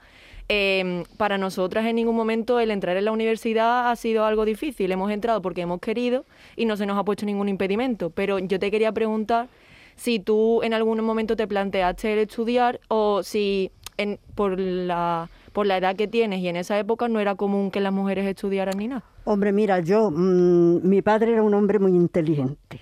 eh, 0.49 1.05
para 1.17 1.39
nosotras 1.39 1.87
en 1.87 1.97
ningún 1.97 2.17
momento 2.17 2.61
el 2.61 2.71
entrar 2.71 2.97
en 2.97 3.05
la 3.05 3.13
universidad 3.13 3.91
ha 3.91 3.97
sido 3.97 4.25
algo 4.25 4.45
difícil. 4.45 4.91
Hemos 4.91 5.11
entrado 5.11 5.41
porque 5.41 5.63
hemos 5.63 5.81
querido 5.81 6.27
y 6.57 6.67
no 6.67 6.77
se 6.77 6.85
nos 6.85 6.99
ha 6.99 7.05
puesto 7.05 7.25
ningún 7.25 7.49
impedimento. 7.49 8.11
Pero 8.11 8.39
yo 8.39 8.59
te 8.59 8.71
quería 8.71 8.93
preguntar 8.93 9.49
si 9.97 10.21
tú 10.21 10.63
en 10.63 10.75
algún 10.75 11.03
momento 11.05 11.37
te 11.37 11.47
planteaste 11.47 12.13
el 12.13 12.19
estudiar 12.21 12.81
o 12.89 13.23
si 13.23 13.71
en, 13.97 14.19
por, 14.35 14.59
la, 14.59 15.31
por 15.53 15.67
la 15.67 15.77
edad 15.77 15.97
que 15.97 16.09
tienes 16.09 16.41
y 16.41 16.49
en 16.49 16.57
esa 16.57 16.79
época 16.79 17.09
no 17.09 17.21
era 17.21 17.35
común 17.35 17.71
que 17.71 17.81
las 17.81 17.93
mujeres 17.93 18.27
estudiaran 18.27 18.79
ni 18.79 18.89
nada. 18.89 19.05
Hombre, 19.25 19.53
mira, 19.53 19.81
yo, 19.81 20.11
mm, 20.11 20.87
mi 20.89 21.03
padre 21.03 21.33
era 21.33 21.43
un 21.43 21.55
hombre 21.55 21.79
muy 21.79 21.93
inteligente. 21.93 22.81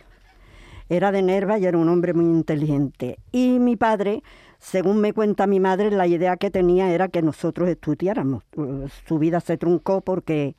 Era 0.88 1.12
de 1.12 1.23
Nerva 1.23 1.59
y 1.59 1.66
era 1.66 1.79
un 1.79 1.88
hombre 1.88 2.14
muy 2.14 2.25
inteligente. 2.25 3.18
Y 3.31 3.59
mi 3.61 3.77
padre, 3.77 4.23
según 4.59 5.01
me 5.01 5.12
cuenta 5.12 5.46
mi 5.46 5.61
madre, 5.61 5.90
la 5.90 6.07
idea 6.07 6.37
que 6.37 6.51
tenía 6.51 6.92
era 6.92 7.09
que 7.09 7.23
nosotros 7.23 7.68
estudiáramos. 7.68 8.42
Su 9.07 9.18
vida 9.18 9.40
se 9.40 9.57
truncó 9.57 10.01
porque 10.01 10.57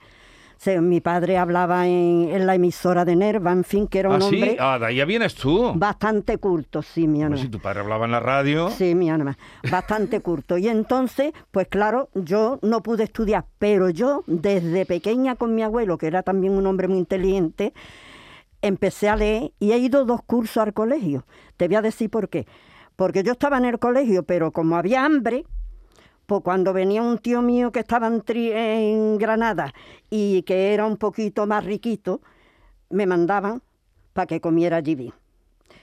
se- 0.61 0.79
mi 0.79 1.01
padre 1.01 1.37
hablaba 1.39 1.87
en, 1.87 2.29
en 2.31 2.45
la 2.45 2.53
emisora 2.55 3.03
de 3.03 3.15
Nerva, 3.15 3.51
en 3.51 3.63
fin, 3.63 3.87
que 3.87 3.99
era 3.99 4.09
un 4.09 4.15
¿Ah, 4.15 4.21
sí? 4.21 4.35
hombre 4.35 4.57
Ah, 4.59 4.77
de 4.79 4.85
ahí 4.85 4.95
ya 4.97 5.05
vienes 5.05 5.33
tú. 5.33 5.73
bastante 5.75 6.37
culto, 6.37 6.81
sí, 6.83 7.07
mi 7.07 7.23
alma. 7.23 7.37
si 7.37 7.47
tu 7.49 7.59
padre 7.59 7.79
hablaba 7.79 8.05
en 8.05 8.11
la 8.11 8.19
radio. 8.19 8.69
Sí, 8.69 8.93
mi 8.93 9.09
alma, 9.09 9.37
bastante 9.71 10.19
curto. 10.21 10.57
Y 10.57 10.67
entonces, 10.67 11.33
pues 11.49 11.67
claro, 11.67 12.09
yo 12.13 12.59
no 12.61 12.83
pude 12.83 13.03
estudiar, 13.05 13.45
pero 13.57 13.89
yo 13.89 14.23
desde 14.27 14.85
pequeña 14.85 15.35
con 15.35 15.55
mi 15.55 15.63
abuelo, 15.63 15.97
que 15.97 16.07
era 16.07 16.21
también 16.21 16.53
un 16.53 16.67
hombre 16.67 16.87
muy 16.87 16.99
inteligente, 16.99 17.73
empecé 18.61 19.09
a 19.09 19.15
leer 19.15 19.51
y 19.59 19.71
he 19.71 19.77
ido 19.79 20.05
dos 20.05 20.21
cursos 20.23 20.57
al 20.57 20.73
colegio. 20.73 21.25
Te 21.57 21.67
voy 21.67 21.77
a 21.77 21.81
decir 21.81 22.09
por 22.09 22.29
qué. 22.29 22.45
Porque 22.95 23.23
yo 23.23 23.31
estaba 23.31 23.57
en 23.57 23.65
el 23.65 23.79
colegio, 23.79 24.23
pero 24.23 24.51
como 24.51 24.75
había 24.75 25.03
hambre, 25.05 25.45
pues 26.31 26.43
cuando 26.43 26.71
venía 26.71 27.01
un 27.01 27.17
tío 27.17 27.41
mío 27.41 27.73
que 27.73 27.81
estaba 27.81 28.07
en, 28.07 28.23
en 28.25 29.17
Granada 29.17 29.73
y 30.09 30.43
que 30.43 30.73
era 30.73 30.85
un 30.85 30.95
poquito 30.95 31.45
más 31.45 31.65
riquito, 31.65 32.21
me 32.89 33.05
mandaban 33.05 33.61
para 34.13 34.27
que 34.27 34.39
comiera 34.39 34.77
allí. 34.77 35.11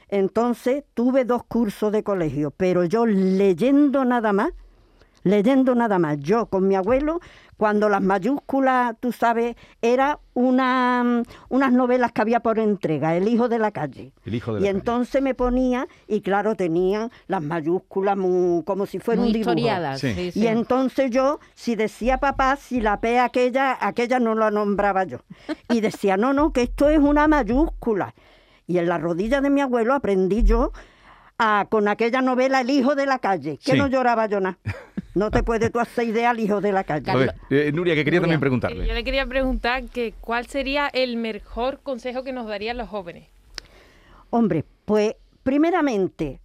Entonces 0.08 0.84
tuve 0.94 1.26
dos 1.26 1.44
cursos 1.44 1.92
de 1.92 2.02
colegio, 2.02 2.50
pero 2.50 2.84
yo 2.84 3.04
leyendo 3.04 4.06
nada 4.06 4.32
más, 4.32 4.52
leyendo 5.30 5.74
nada 5.74 5.98
más, 5.98 6.18
yo 6.20 6.46
con 6.46 6.66
mi 6.68 6.74
abuelo, 6.74 7.20
cuando 7.56 7.88
las 7.88 8.00
mayúsculas, 8.02 8.94
tú 9.00 9.10
sabes, 9.12 9.56
era 9.82 10.20
una, 10.34 11.02
mm, 11.04 11.22
unas 11.48 11.72
novelas 11.72 12.12
que 12.12 12.20
había 12.22 12.40
por 12.40 12.58
entrega, 12.60 13.16
El 13.16 13.26
hijo 13.28 13.48
de 13.48 13.58
la 13.58 13.72
calle. 13.72 14.12
El 14.24 14.34
hijo 14.36 14.54
de 14.54 14.60
Y 14.60 14.62
la 14.62 14.66
calle. 14.68 14.78
entonces 14.78 15.20
me 15.22 15.34
ponía, 15.34 15.88
y 16.06 16.20
claro, 16.20 16.54
tenían 16.54 17.10
las 17.26 17.42
mayúsculas 17.42 18.16
muy- 18.16 18.62
como 18.64 18.86
si 18.86 19.00
fuera 19.00 19.20
Muy 19.20 19.28
un 19.30 19.32
dibujo. 19.32 19.50
historiadas, 19.50 20.00
Sí. 20.00 20.14
sí, 20.14 20.30
sí. 20.32 20.40
Y 20.40 20.46
entonces 20.46 21.10
yo, 21.10 21.40
si 21.54 21.74
decía 21.74 22.18
papá, 22.18 22.54
si 22.56 22.80
la 22.80 23.00
P 23.00 23.18
aquella, 23.18 23.76
aquella 23.80 24.20
no 24.20 24.34
la 24.36 24.50
nombraba 24.52 25.02
yo. 25.04 25.18
Y 25.68 25.80
decía, 25.80 26.16
no, 26.16 26.32
no, 26.32 26.52
que 26.52 26.62
esto 26.62 26.88
es 26.88 26.98
una 27.00 27.26
mayúscula. 27.26 28.14
Y 28.68 28.78
en 28.78 28.88
la 28.88 28.98
rodilla 28.98 29.40
de 29.40 29.50
mi 29.50 29.62
abuelo 29.62 29.94
aprendí 29.94 30.42
yo 30.44 30.72
a- 31.38 31.66
con 31.70 31.88
aquella 31.88 32.20
novela 32.20 32.60
El 32.60 32.70
hijo 32.70 32.94
de 32.94 33.06
la 33.06 33.18
calle, 33.18 33.58
que 33.58 33.72
Sí. 33.72 33.78
no 33.78 33.86
lloraba 33.86 34.26
yo 34.26 34.40
nada. 34.40 34.58
No 35.14 35.30
te 35.30 35.42
puedes 35.42 35.72
tú 35.72 35.80
hacer 35.80 36.08
idea 36.08 36.30
al 36.30 36.38
hijo 36.40 36.60
de 36.60 36.70
la 36.72 36.84
calle. 36.84 37.10
A 37.10 37.16
ver, 37.16 37.34
eh, 37.50 37.72
Nuria, 37.72 37.94
que 37.94 38.04
quería 38.04 38.20
también 38.20 38.40
preguntarle. 38.40 38.86
Yo 38.86 38.94
le 38.94 39.02
quería 39.04 39.26
preguntar 39.26 39.84
que 39.84 40.14
cuál 40.20 40.46
sería 40.46 40.88
el 40.88 41.16
mejor 41.16 41.80
consejo 41.82 42.22
que 42.22 42.32
nos 42.32 42.46
darían 42.46 42.76
los 42.76 42.88
jóvenes. 42.88 43.26
Hombre, 44.30 44.64
pues 44.84 45.14
primeramente, 45.42 46.40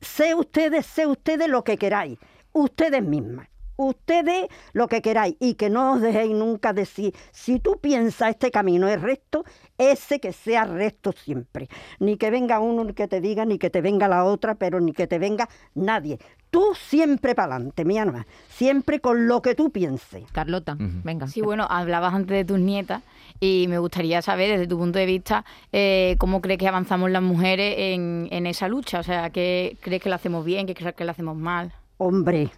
sé 0.00 0.34
ustedes, 0.34 0.86
sé 0.86 1.06
ustedes 1.06 1.48
lo 1.48 1.64
que 1.64 1.78
queráis, 1.78 2.18
ustedes 2.52 3.02
mismas. 3.02 3.48
Ustedes 3.76 4.46
lo 4.72 4.88
que 4.88 5.02
queráis 5.02 5.36
y 5.40 5.54
que 5.54 5.70
no 5.70 5.94
os 5.94 6.00
dejéis 6.00 6.32
nunca 6.32 6.72
decir, 6.72 7.14
si 7.32 7.58
tú 7.58 7.78
piensas 7.80 8.30
este 8.30 8.50
camino 8.50 8.88
es 8.88 9.00
recto, 9.00 9.44
ese 9.78 10.20
que 10.20 10.32
sea 10.32 10.64
recto 10.64 11.12
siempre. 11.12 11.68
Ni 11.98 12.16
que 12.16 12.30
venga 12.30 12.60
uno 12.60 12.84
ni 12.84 12.92
que 12.92 13.08
te 13.08 13.20
diga, 13.20 13.44
ni 13.44 13.58
que 13.58 13.70
te 13.70 13.80
venga 13.80 14.06
la 14.08 14.24
otra, 14.24 14.54
pero 14.54 14.80
ni 14.80 14.92
que 14.92 15.06
te 15.06 15.18
venga 15.18 15.48
nadie. 15.74 16.18
Tú 16.50 16.72
siempre 16.74 17.34
para 17.34 17.56
adelante, 17.56 17.84
mi 17.84 17.98
alma, 17.98 18.28
siempre 18.48 19.00
con 19.00 19.26
lo 19.26 19.42
que 19.42 19.56
tú 19.56 19.70
pienses. 19.70 20.22
Carlota, 20.30 20.76
venga. 20.78 21.26
Sí, 21.26 21.40
bueno, 21.40 21.66
hablabas 21.68 22.14
antes 22.14 22.36
de 22.36 22.44
tus 22.44 22.60
nietas 22.60 23.02
y 23.40 23.66
me 23.68 23.78
gustaría 23.80 24.22
saber, 24.22 24.52
desde 24.52 24.68
tu 24.68 24.78
punto 24.78 25.00
de 25.00 25.06
vista, 25.06 25.44
eh, 25.72 26.14
cómo 26.18 26.40
crees 26.40 26.60
que 26.60 26.68
avanzamos 26.68 27.10
las 27.10 27.22
mujeres 27.22 27.74
en, 27.76 28.28
en 28.30 28.46
esa 28.46 28.68
lucha. 28.68 29.00
O 29.00 29.02
sea, 29.02 29.30
¿qué 29.30 29.76
crees 29.80 30.00
que 30.00 30.08
lo 30.08 30.14
hacemos 30.14 30.44
bien, 30.44 30.66
qué 30.68 30.74
crees 30.74 30.94
que 30.94 31.04
lo 31.04 31.10
hacemos 31.10 31.36
mal? 31.36 31.72
Hombre, 31.96 32.50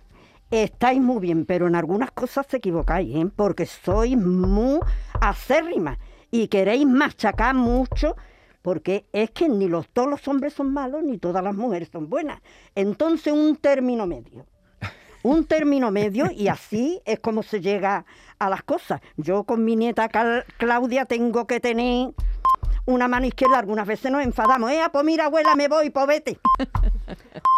estáis 0.50 1.00
muy 1.00 1.20
bien, 1.20 1.44
pero 1.44 1.66
en 1.66 1.74
algunas 1.74 2.11
cosas 2.11 2.46
se 2.48 2.59
equivocáis, 2.59 3.14
¿eh? 3.16 3.28
porque 3.35 3.66
sois 3.66 4.16
muy 4.16 4.80
acérrimas 5.20 5.98
y 6.30 6.48
queréis 6.48 6.87
machacar 6.87 7.54
mucho, 7.54 8.16
porque 8.62 9.06
es 9.12 9.30
que 9.30 9.48
ni 9.48 9.68
los, 9.68 9.88
todos 9.88 10.09
los 10.09 10.26
hombres 10.28 10.52
son 10.52 10.72
malos, 10.72 11.02
ni 11.02 11.18
todas 11.18 11.42
las 11.42 11.54
mujeres 11.54 11.88
son 11.92 12.09
buenas. 12.09 12.40
Entonces, 12.74 13.32
un 13.32 13.56
término 13.56 14.06
medio. 14.06 14.46
Un 15.22 15.44
término 15.44 15.90
medio 15.90 16.30
y 16.30 16.46
así 16.46 17.00
es 17.04 17.18
como 17.18 17.42
se 17.42 17.61
llega 17.61 18.04
a 18.38 18.48
las 18.48 18.62
cosas. 18.62 19.00
Yo 19.16 19.42
con 19.42 19.64
mi 19.64 19.74
nieta 19.74 20.09
Claudia 20.56 21.04
tengo 21.04 21.48
que 21.48 21.59
tener 21.59 22.11
una 22.85 23.09
mano 23.09 23.26
izquierda, 23.26 23.59
algunas 23.59 23.88
veces 23.88 24.12
nos 24.12 24.22
enfadamos. 24.22 24.70
Eh, 24.70 24.80
pues 24.92 25.04
mira, 25.04 25.24
abuela, 25.24 25.56
me 25.56 25.66
voy, 25.66 25.90
povete. 25.90 26.38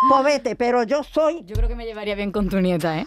Povete, 0.08 0.56
pero 0.56 0.82
yo 0.84 1.02
soy... 1.02 1.42
Yo 1.44 1.54
creo 1.56 1.68
que 1.68 1.74
me 1.74 1.84
llevaría 1.84 2.14
bien 2.14 2.32
con 2.32 2.48
tu 2.48 2.60
nieta, 2.60 2.98
¿eh? 2.98 3.06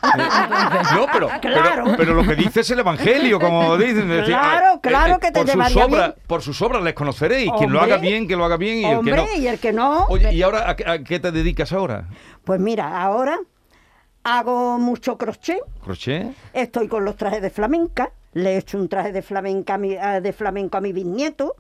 No, 0.94 1.06
pero, 1.12 1.28
Claro. 1.42 1.84
pero, 1.86 1.98
pero 1.98 2.14
lo 2.14 2.24
que 2.24 2.36
dice 2.36 2.62
es 2.62 2.70
el 2.72 2.80
Evangelio, 2.80 3.40
como 3.40 3.78
dicen. 3.78 4.08
decir, 4.10 4.26
Claro, 4.36 4.76
eh, 4.76 4.80
claro 4.82 5.16
eh, 5.16 5.20
que 5.22 5.28
te 5.32 5.40
por 5.40 5.48
sus 5.48 5.54
llevaría 5.56 5.86
obras, 5.86 6.08
bien. 6.16 6.28
Por 6.28 6.42
sus 6.42 6.62
obras 6.62 6.84
les 6.84 6.94
conoceréis. 6.94 7.52
Quien 7.58 7.72
lo 7.72 7.80
Hombre. 7.80 7.94
haga 7.94 8.02
bien, 8.02 8.28
que 8.28 8.36
lo 8.36 8.46
haga 8.46 8.58
bien 8.58 8.78
y 8.80 8.84
el 8.86 8.90
que 8.92 8.96
Hombre, 8.98 9.16
no. 9.16 9.28
y 9.38 9.48
el 9.48 9.60
que 9.60 9.74
no... 9.74 10.06
Oye, 10.08 10.34
¿y 10.34 10.42
ahora 10.42 10.70
a, 10.70 10.76
qué- 10.76 10.86
a 10.90 11.04
qué 11.04 11.20
te 11.20 11.32
dedicas 11.32 11.72
ahora? 11.74 12.08
Pues 12.44 12.60
mira, 12.60 13.02
ahora 13.02 13.40
hago 14.24 14.78
mucho 14.78 15.18
crochet, 15.18 15.60
¿Crochet? 15.84 16.28
estoy 16.54 16.88
con 16.88 17.04
los 17.06 17.16
trajes 17.18 17.42
de 17.42 17.50
flamenca, 17.50 18.12
le 18.34 18.54
he 18.54 18.58
hecho 18.58 18.78
un 18.78 18.88
traje 18.88 19.12
de 19.12 19.22
flamenca 19.22 19.74
a 19.74 19.78
mi, 19.78 19.94
eh, 19.94 20.22
de 20.22 20.34
flamenco 20.34 20.78
a 20.78 20.82
mi 20.82 20.94
bisnieto, 20.94 21.56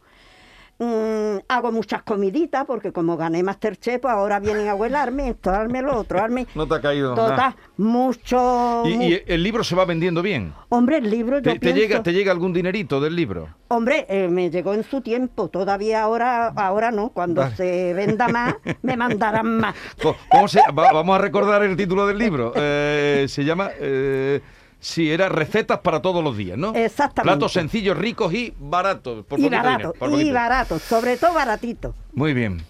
mm, 0.84 1.40
hago 1.48 1.72
muchas 1.72 2.04
comiditas, 2.04 2.66
porque 2.66 2.92
como 2.92 3.16
gané 3.18 3.44
Masterchef, 3.44 4.02
pues 4.02 4.14
ahora 4.14 4.40
vienen 4.40 4.68
a 4.68 4.76
huelarme 4.76 5.30
esto, 5.30 5.52
darme 5.52 5.82
lo 5.82 5.98
otro, 5.98 6.20
darme... 6.20 6.48
No 6.56 6.68
te 6.68 6.76
ha 6.76 6.82
caído 6.82 7.14
Total, 7.16 7.30
nada. 7.38 7.56
mucho... 7.78 8.84
¿Y, 8.86 9.14
y 9.14 9.24
el 9.28 9.44
libro 9.44 9.64
se 9.64 9.76
va 9.76 9.86
vendiendo 9.86 10.22
bien? 10.22 10.54
Hombre, 10.70 10.98
el 10.98 11.10
libro 11.10 11.40
yo 11.40 11.58
¿Te, 11.60 11.74
llega, 11.74 12.02
¿Te 12.04 12.14
llega 12.14 12.32
algún 12.32 12.54
dinerito 12.54 13.00
del 13.00 13.16
libro? 13.16 13.50
Hombre, 13.68 14.06
eh, 14.10 14.28
me 14.28 14.50
llegó 14.50 14.74
en 14.74 14.84
su 14.84 15.02
tiempo, 15.02 15.48
todavía 15.50 16.02
ahora, 16.04 16.48
ahora 16.48 16.92
no, 16.92 17.10
cuando 17.10 17.42
Vale. 17.42 17.56
se 17.56 17.94
venda 17.94 18.28
más, 18.28 18.56
me 18.82 18.98
mandarán 18.98 19.58
más. 19.60 19.76
Co- 20.02 20.16
¿Cómo 20.30 20.48
se, 20.48 20.60
va- 20.78 20.92
vamos 20.92 21.16
a 21.16 21.20
recordar 21.20 21.64
el 21.64 21.76
título 21.78 22.08
del 22.08 22.18
libro. 22.18 22.54
Eh, 22.64 23.26
se 23.28 23.44
llama... 23.44 23.70
Eh, 23.80 24.42
sí, 24.82 25.10
era 25.10 25.30
Recetas 25.30 25.80
para 25.80 26.02
todos 26.02 26.22
los 26.22 26.36
días, 26.36 26.58
¿no? 26.58 26.74
Exactamente. 26.76 27.22
Platos 27.24 27.54
sencillos, 27.54 27.98
ricos 27.98 28.34
y 28.34 28.54
baratos. 28.60 29.26
Por 29.26 29.40
y 29.40 29.44
poquito 29.44 29.56
barato, 29.56 29.78
dinero, 29.78 29.94
por 29.98 30.10
y 30.10 30.12
poquito. 30.12 30.34
barato, 30.34 30.80
sobre 30.80 31.16
todo 31.16 31.34
baratito. 31.34 31.96
Muy 32.12 32.34
bien. 32.34 32.62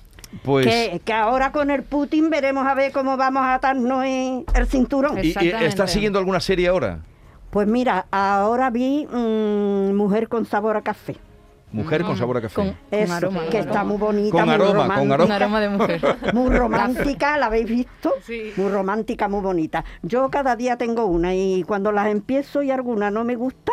Pues... 0.44 0.66
Que, 0.68 1.02
que 1.04 1.14
ahora 1.14 1.52
con 1.52 1.72
el 1.72 1.84
Putin 1.84 2.30
veremos 2.30 2.68
a 2.68 2.74
ver 2.76 2.92
cómo 2.92 3.18
vamos 3.18 3.42
a 3.42 3.56
atarnos 3.56 4.06
en 4.06 4.46
el 4.54 4.68
cinturón. 4.68 5.18
¿Y, 5.24 5.28
y 5.28 5.48
estás 5.62 5.92
siguiendo 5.92 6.20
alguna 6.20 6.40
serie 6.40 6.68
ahora? 6.68 7.00
Pues 7.50 7.68
mira, 7.68 8.06
ahora 8.12 8.70
vi 8.70 9.08
mm, 9.08 9.94
Mujer 9.94 10.30
con 10.30 10.46
sabor 10.46 10.78
a 10.78 10.82
café. 10.82 11.18
Mujer 11.72 12.04
con 12.04 12.18
sabor 12.18 12.38
a 12.38 12.42
café. 12.42 12.76
Eso, 12.92 13.14
aroma, 13.14 13.42
que 13.46 13.60
con 13.60 13.68
está 13.68 13.84
muy 13.84 13.98
bonita, 13.98 14.32
Con 14.32 14.46
muy 14.46 14.54
aroma, 14.54 14.72
con 14.72 15.10
romántica. 15.10 15.14
aroma. 15.14 15.26
Un 15.26 15.32
aroma 15.32 15.60
de 15.62 15.70
mujer. 15.70 16.18
Muy 16.34 16.50
romántica, 16.56 17.38
¿la 17.38 17.46
habéis 17.46 17.66
visto? 17.70 18.14
Muy 18.58 18.70
romántica, 18.70 19.28
muy 19.30 19.42
bonita. 19.42 19.86
Yo 20.02 20.30
cada 20.30 20.56
día 20.56 20.78
tengo 20.78 21.06
una 21.06 21.34
y 21.34 21.64
cuando 21.64 21.92
las 21.92 22.08
empiezo 22.08 22.62
y 22.62 22.72
alguna 22.72 23.10
no 23.12 23.24
me 23.24 23.36
gusta, 23.36 23.72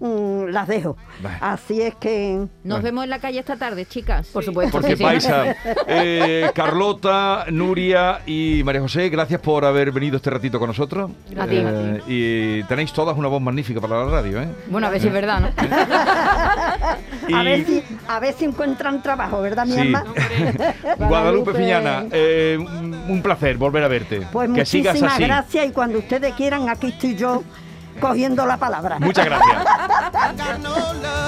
mm, 0.00 0.46
las 0.48 0.68
dejo. 0.68 0.96
Vale. 1.22 1.36
Así 1.40 1.80
es 1.82 1.94
que... 1.96 2.46
Nos 2.64 2.82
vemos 2.82 3.04
en 3.04 3.10
la 3.10 3.18
calle 3.18 3.38
esta 3.40 3.56
tarde, 3.56 3.86
chicas. 3.86 4.28
Por 4.28 4.44
supuesto. 4.44 4.72
Porque 4.80 4.94
vais 4.96 5.26
a... 5.28 5.54
Eh, 5.88 6.50
Carlota, 6.54 7.46
Nuria 7.50 8.20
y 8.26 8.62
María 8.64 8.80
José, 8.80 9.08
gracias 9.08 9.40
por 9.40 9.64
haber 9.64 9.92
venido 9.92 10.16
este 10.16 10.30
ratito 10.30 10.58
con 10.58 10.68
nosotros. 10.68 11.10
A 11.38 11.46
ti. 11.46 11.56
Eh, 11.58 12.02
y 12.06 12.62
tenéis 12.64 12.92
todas 12.92 13.16
una 13.16 13.28
voz 13.28 13.40
magnífica 13.40 13.80
para 13.80 14.04
la 14.04 14.10
radio, 14.10 14.42
¿eh? 14.42 14.48
Bueno, 14.68 14.86
a 14.86 14.90
ver 14.90 15.00
si 15.00 15.06
es 15.08 15.12
verdad, 15.12 15.40
¿no? 15.40 15.48
A, 17.36 17.42
Y- 17.42 17.44
ver 17.44 17.64
si, 17.66 17.82
a 18.08 18.20
ver 18.20 18.34
si 18.34 18.44
encuentran 18.44 19.02
trabajo, 19.02 19.40
¿verdad, 19.40 19.66
mi 19.66 19.72
Sí. 19.72 19.80
alma? 19.80 20.04
Guadalupe 20.98 21.52
Piñana, 21.52 22.04
eh, 22.12 22.56
un 23.08 23.22
placer 23.22 23.56
volver 23.56 23.82
a 23.84 23.88
verte. 23.88 24.22
Pues 24.32 24.50
que 24.50 24.64
sigas 24.64 24.94
muchísimas 24.94 25.14
así. 25.14 25.24
gracias 25.24 25.66
y 25.66 25.70
cuando 25.70 25.98
ustedes 25.98 26.34
quieran, 26.34 26.68
aquí 26.68 26.88
estoy 26.88 27.14
yo 27.16 27.42
cogiendo 27.96 28.46
la 28.46 28.56
palabra. 28.56 28.98
Muchas 28.98 29.26
gracias. 29.26 29.64